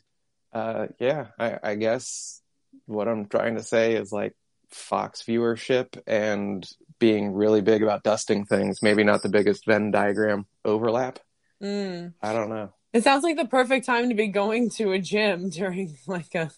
[0.53, 2.41] uh yeah i i guess
[2.85, 4.33] what i'm trying to say is like
[4.69, 6.67] fox viewership and
[6.99, 11.19] being really big about dusting things maybe not the biggest venn diagram overlap.
[11.61, 12.13] Mm.
[12.21, 15.49] i don't know It sounds like the perfect time to be going to a gym
[15.49, 16.51] during like a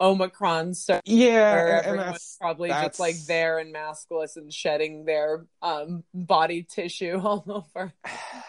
[0.00, 4.52] Omicron so yeah where and- and everyone's probably that's- just like there and maskless and
[4.52, 7.92] shedding their um body tissue all over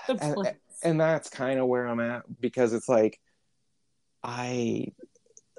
[0.07, 0.55] the And- place.
[0.83, 3.19] and that's kind of where I'm at because it's like
[4.23, 4.87] I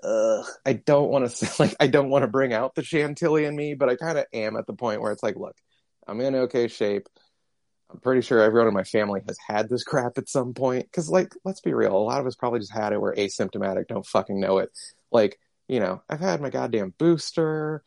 [0.02, 3.54] ugh, I don't want to like I don't want to bring out the Chantilly in
[3.56, 5.56] me, but I kind of am at the point where it's like, look,
[6.06, 7.08] I'm in okay shape.
[7.90, 10.84] I'm pretty sure everyone in my family has had this crap at some point.
[10.84, 13.00] Because, like, let's be real, a lot of us probably just had it.
[13.00, 14.70] We're asymptomatic, don't fucking know it.
[15.10, 17.82] Like, you know, I've had my goddamn booster.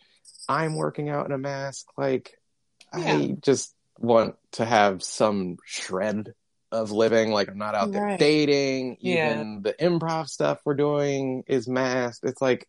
[0.50, 1.88] I'm working out in a mask.
[1.98, 2.38] Like,
[2.98, 3.14] Yeah.
[3.16, 6.34] I just want to have some shred
[6.72, 7.32] of living.
[7.32, 8.20] Like, I'm not out there Right.
[8.20, 8.98] dating.
[9.02, 9.34] Yeah.
[9.34, 12.24] Even the improv stuff we're doing is masked.
[12.26, 12.68] It's like.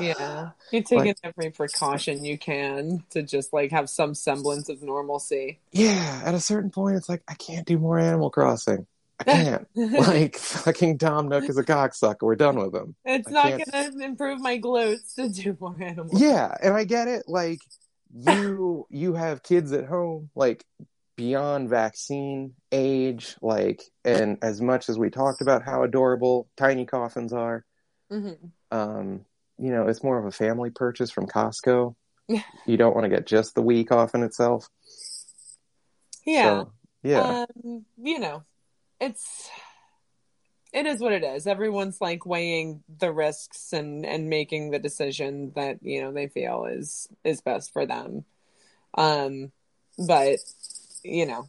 [0.00, 4.82] Yeah, you're taking Like- every precaution you can to just like have some semblance of
[4.82, 5.60] normalcy.
[5.72, 6.22] yeah.
[6.24, 8.86] At a certain point, it's like I can't do more Animal Crossing.
[9.20, 9.66] I can't.
[9.74, 12.22] like, fucking Tom Nook is a cocksucker.
[12.22, 12.94] We're done with him.
[13.04, 16.20] it's I not can't- going to improve my glutes to do more animals.
[16.20, 17.58] yeah and i get it like
[18.14, 20.64] you you have kids at home like
[21.16, 27.32] beyond vaccine age like and as much as we talked about how adorable tiny coffins
[27.32, 27.64] are
[28.10, 28.36] Mhm.
[28.70, 29.24] um
[29.58, 31.94] you know it's more of a family purchase from costco
[32.28, 32.42] Yeah.
[32.66, 34.68] you don't want to get just the week off in itself
[36.24, 38.42] Yeah, So, yeah um, you know,
[39.00, 39.50] it's
[40.72, 41.46] it is what it is.
[41.46, 46.66] Everyone's like weighing the risks and and making the decision that you know they feel
[46.66, 48.24] is is best for them.
[48.94, 49.52] Um,
[49.98, 50.38] but
[51.02, 51.48] you know,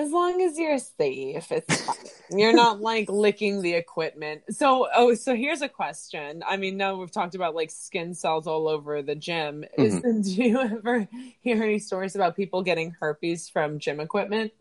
[0.00, 2.38] as long as you're safe, it's fine.
[2.38, 4.42] you're not like licking the equipment.
[4.50, 6.42] So, oh, so here's a question.
[6.46, 9.64] I mean, now we've talked about like skin cells all over the gym.
[9.76, 10.20] Is Mm-hmm.
[10.22, 11.08] do you ever
[11.40, 14.52] hear any stories about people getting herpes from gym equipment?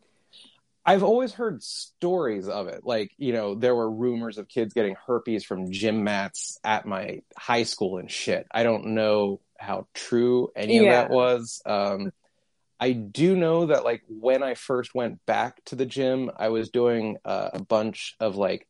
[0.85, 2.81] I've always heard stories of it.
[2.83, 7.21] Like, you know, there were rumors of kids getting herpes from gym mats at my
[7.37, 8.47] high school and shit.
[8.51, 11.61] I don't know how true any of that was.
[11.65, 12.11] Um,
[12.79, 16.69] I do know that, like, when I first went back to the gym, I was
[16.69, 18.67] doing uh, a bunch of, like,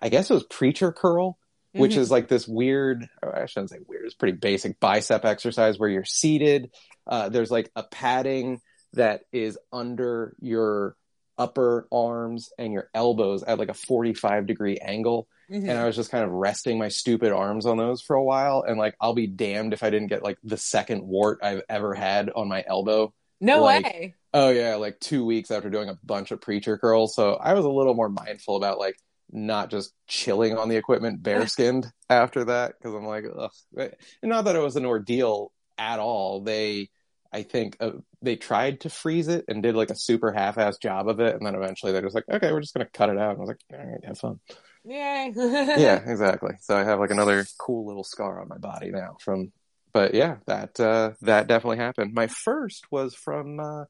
[0.00, 1.38] I guess it was preacher curl,
[1.72, 1.98] which Mhm.
[1.98, 6.04] is like this weird, I shouldn't say weird, it's pretty basic bicep exercise where you're
[6.06, 6.70] seated.
[7.06, 8.60] Uh, there's like a padding
[8.94, 10.96] that is under your
[11.38, 15.28] upper arms and your elbows at like a 45 degree angle.
[15.50, 15.68] Mhm.
[15.68, 18.64] And I was just kind of resting my stupid arms on those for a while.
[18.66, 21.94] And like, I'll be damned if I didn't get like the second wart I've ever
[21.94, 23.12] had on my elbow.
[23.40, 24.14] no like- way.
[24.34, 27.14] Oh yeah, like two weeks after doing a bunch of preacher curls.
[27.14, 28.96] So I was a little more mindful about like
[29.30, 33.50] not just chilling on the equipment bare skinned after that because I'm like, ugh.
[33.76, 33.94] And
[34.30, 36.40] not that it was an ordeal at all.
[36.42, 36.90] They,
[37.36, 37.90] I think, uh,
[38.22, 41.44] they tried to freeze it and did like a super half-ass job of it, and
[41.44, 43.32] then eventually they're just like, okay, we're just gonna cut it out.
[43.32, 44.40] And I was like, all right, have fun.
[44.84, 45.32] Yay.
[45.36, 46.54] yeah, exactly.
[46.60, 49.52] So I have like another cool little scar on my body now from,
[49.92, 52.14] but yeah, that uh, that definitely happened.
[52.14, 53.84] My first was from uh,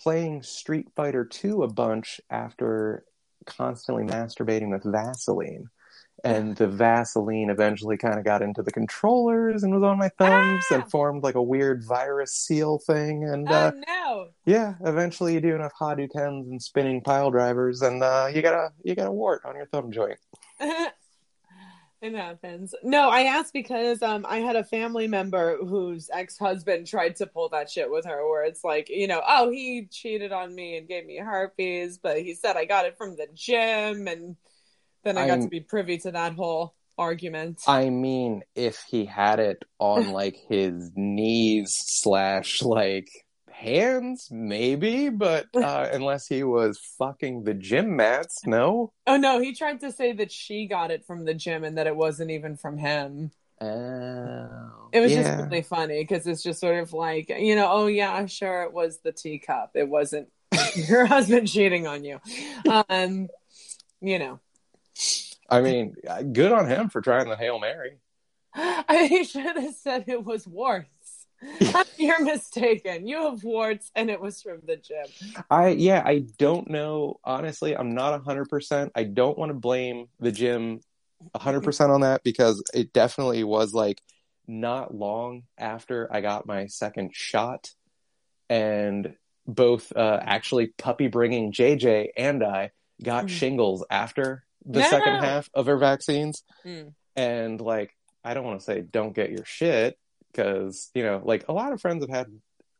[0.00, 3.04] playing Street Fighter Two a bunch after
[3.46, 5.68] constantly masturbating with Vaseline.
[6.22, 10.64] And the Vaseline eventually kind of got into the controllers and was on my thumbs
[10.70, 10.74] Ah!
[10.74, 13.24] and formed like a weird virus seal thing.
[13.24, 14.28] And Oh uh, no.
[14.44, 18.68] yeah, eventually you do enough Hadoukens and spinning pile drivers, and uh, you got a
[18.82, 20.18] you got a wart on your thumb joint.
[22.02, 22.74] it happens.
[22.82, 27.48] No, I asked because um I had a family member whose ex-husband tried to pull
[27.50, 30.88] that shit with her where it's like, you know, oh, he cheated on me and
[30.88, 34.36] gave me herpes, but he said I got it from the gym and
[35.04, 37.62] then I got I'm- to be privy to that whole argument.
[37.66, 43.08] I mean, if he had it on like his knees slash like
[43.50, 48.92] hands, maybe, but uh, unless he was fucking the gym mats, no.
[49.06, 51.86] oh no, he tried to say that she got it from the gym and that
[51.86, 53.30] it wasn't even from him.
[53.62, 55.22] Oh, It was yeah.
[55.22, 58.72] just really funny because it's just sort of like, you know, oh yeah, sure, it
[58.72, 59.72] was the teacup.
[59.74, 60.28] It wasn't
[60.74, 62.20] your husband cheating on you.
[62.88, 63.28] Um,
[64.00, 64.40] you know,
[65.48, 65.94] I mean,
[66.32, 67.98] good on him for trying the hail mary.
[68.54, 71.26] I he should have said it was warts.
[71.96, 73.06] You're mistaken.
[73.06, 75.06] You have warts, and it was from the gym.
[75.50, 77.18] I yeah, I don't know.
[77.24, 78.92] Honestly, I'm not hundred percent.
[78.94, 80.80] I don't want to blame the gym
[81.34, 84.00] hundred percent on that because it definitely was like
[84.46, 87.70] not long after I got my second shot,
[88.48, 89.14] and
[89.46, 92.70] both uh, actually puppy bringing JJ and I
[93.02, 93.30] got Mm.
[93.30, 94.86] shingles after the No.
[94.86, 96.94] second half of her vaccines, Mm.
[97.16, 99.98] and like I don't want to say don't get your shit
[100.32, 102.26] because you know like a lot of friends have had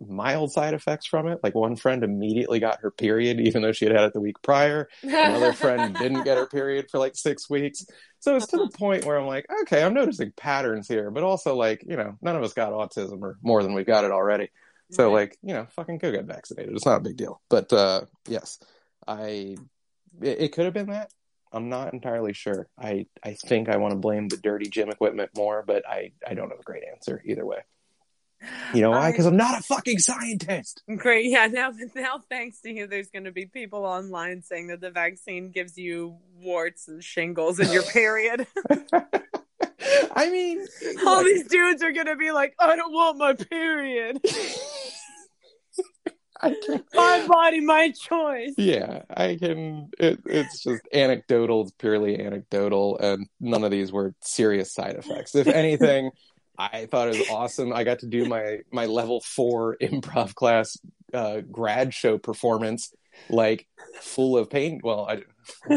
[0.07, 1.39] mild side effects from it.
[1.43, 4.41] Like one friend immediately got her period, even though she had had it the week
[4.43, 4.89] prior.
[5.03, 7.85] Another friend didn't get her period for like six weeks.
[8.19, 11.55] So it's to the point where I'm like, okay, I'm noticing patterns here, but also
[11.55, 14.49] like, you know, none of us got autism or more than we got it already.
[14.91, 15.21] So Right.
[15.21, 16.75] like, you know, fucking go get vaccinated.
[16.75, 17.43] It's not a big deal.
[17.51, 18.59] But uh yes,
[19.07, 19.57] I
[20.23, 21.11] it, it could have been that.
[21.53, 22.69] I'm not entirely sure.
[22.79, 26.35] I I think I want to blame the dirty gym equipment more, but I I
[26.35, 27.59] don't have a great answer either way.
[28.73, 29.11] You know why?
[29.11, 30.83] Because I'm not a fucking scientist.
[30.97, 31.27] Great.
[31.27, 31.47] Yeah.
[31.47, 35.51] Now, now, thanks to you, there's going to be people online saying that the vaccine
[35.51, 38.47] gives you warts and shingles in your period.
[40.17, 40.67] I mean,
[41.07, 44.21] All these dudes are going to be like, I don't want my period.
[46.43, 48.55] I can, My body, my choice.
[48.57, 49.91] yeah, I can.
[49.99, 51.63] It, it's just anecdotal.
[51.63, 55.35] It's purely anecdotal, and none of these were serious side effects.
[55.35, 56.11] If anything,
[56.59, 57.73] I thought it was awesome.
[57.73, 60.77] I got to do my my level four improv class
[61.13, 62.93] uh, grad show performance,
[63.29, 63.67] like
[64.01, 64.81] full of pain.
[64.83, 65.23] Well, I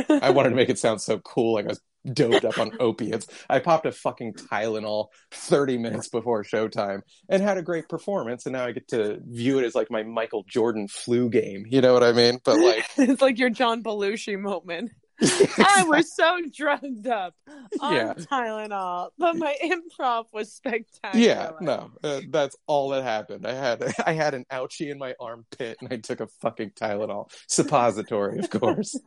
[0.10, 3.28] I wanted to make it sound so cool, like I was doped up on opiates.
[3.50, 8.46] I popped a fucking Tylenol 30 minutes before showtime and had a great performance.
[8.46, 11.66] And now I get to view it as like my Michael Jordan flu game.
[11.70, 12.40] You know what I mean?
[12.44, 14.92] But like, it's like your John Belushi moment.
[15.22, 17.36] I was so drugged up
[17.80, 18.14] on Yeah.
[18.16, 21.24] Tylenol, but my improv was spectacular.
[21.26, 23.46] yeah, no, uh, that's all that happened.
[23.46, 27.30] I had I had an ouchie in my armpit and I took a fucking Tylenol
[27.48, 29.00] suppository, of course.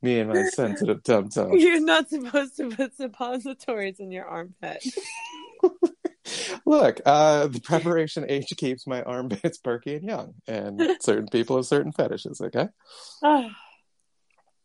[0.00, 1.52] Me and my sensitive tum tum.
[1.54, 4.84] You're not supposed to put suppositories in your armpit.
[6.66, 11.66] Look, uh, the Preparation H keeps my armpits perky and young, and certain people have
[11.66, 12.40] certain fetishes.
[12.40, 12.68] Okay.
[13.22, 13.50] All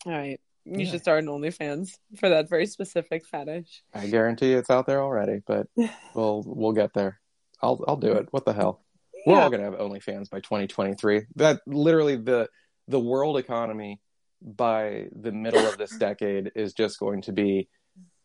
[0.06, 0.40] right.
[0.66, 0.92] You Yeah.
[0.92, 3.84] should start an OnlyFans for that very specific fetish.
[3.94, 5.68] I guarantee you it's out there already, but
[6.14, 7.20] we'll we'll get there.
[7.62, 8.28] I'll I'll do it.
[8.32, 8.84] What the hell?
[9.26, 11.24] We're all gonna have OnlyFans by 2023.
[11.38, 12.50] That literally the
[12.90, 14.02] the world economy
[14.44, 17.70] by the middle of this decade is just going to be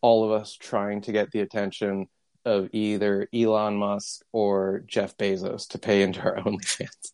[0.00, 2.08] all of us trying to get the attention
[2.44, 7.12] of either Elon Musk or Jeff Bezos to pay into our OnlyFans.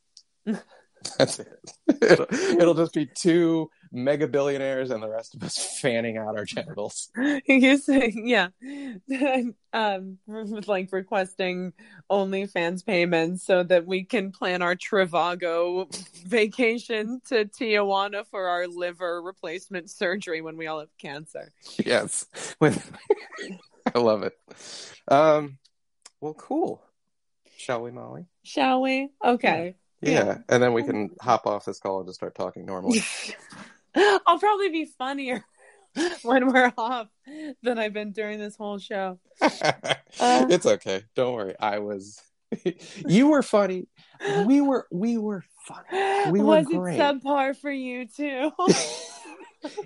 [1.19, 1.59] That's it.
[2.01, 6.45] It'll, it'll just be two mega billionaires and the rest of us fanning out our
[6.45, 7.11] genitals.
[7.47, 8.49] you say, yeah,
[9.73, 10.19] um,
[10.67, 11.73] like requesting
[12.11, 15.87] OnlyFans payments so that we can plan our Trivago
[16.27, 21.53] vacation to Tijuana for our liver replacement surgery when we all have cancer.
[21.85, 22.27] yes
[22.61, 22.91] With-
[23.95, 24.33] i love it
[25.09, 25.59] um
[26.21, 26.83] well cool
[27.57, 29.11] shall we molly Shall we?
[29.25, 29.75] Okay.
[30.01, 30.11] yeah.
[30.25, 30.39] Yeah.
[30.49, 33.03] and then we can hop off this call and just start talking normally
[34.27, 35.45] I'll probably be funnier
[36.23, 37.09] when we're off
[37.63, 39.19] than I've been during this whole show.
[39.41, 39.57] Uh.
[40.51, 42.21] it's okay don't worry i was
[43.07, 43.87] you were funny
[44.47, 46.97] we were we were funny We were Was great.
[46.97, 48.53] it subpar for you too?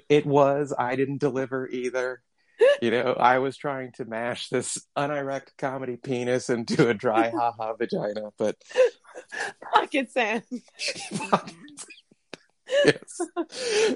[0.08, 2.20] it was i didn't deliver either
[2.82, 7.74] you know i was trying to mash this unerect comedy penis into a dry haha
[7.74, 8.56] vagina but
[9.74, 10.42] Pocket sand.
[12.84, 13.20] Yes.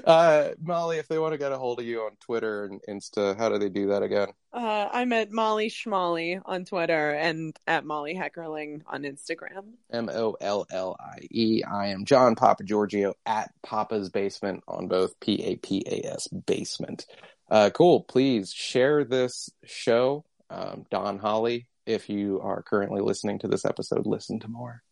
[0.05, 3.37] Uh, Molly, if they want to get a hold of you on Twitter and Insta,
[3.37, 4.29] how do they do that again?
[4.51, 9.73] Uh, I'm at Molly Schmolly on Twitter and at Molly Heckerling on Instagram.
[9.91, 11.63] M O L L I E.
[11.63, 16.27] I am John Papa Giorgio at Papa's Basement on both P A P A S
[16.27, 17.05] Basement.
[17.49, 18.01] Uh, cool.
[18.01, 20.25] Please share this show.
[20.49, 24.83] Um, Don Holly, if you are currently listening to this episode, listen to more.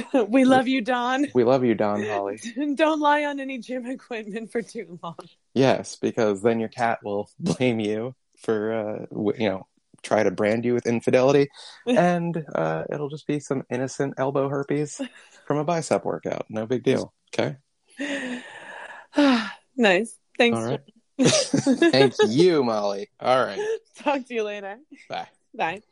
[0.28, 1.26] we love you, Don.
[1.34, 2.38] We love you, Don Holly.
[2.74, 5.16] Don't lie on any gym equipment for too long.
[5.54, 9.66] Yes, because then your cat will blame you for, uh, you know,
[10.02, 11.48] try to brand you with infidelity,
[11.86, 15.00] and uh, it'll just be some innocent elbow herpes
[15.46, 16.46] from a bicep workout.
[16.48, 17.12] No big deal.
[17.32, 17.56] Okay.
[19.76, 20.18] nice.
[20.38, 20.58] Thanks.
[20.58, 20.80] All right.
[21.20, 23.10] Thank you, Molly.
[23.20, 23.60] All right.
[23.98, 24.78] Talk to you later.
[25.08, 25.28] Bye.
[25.54, 25.82] Bye.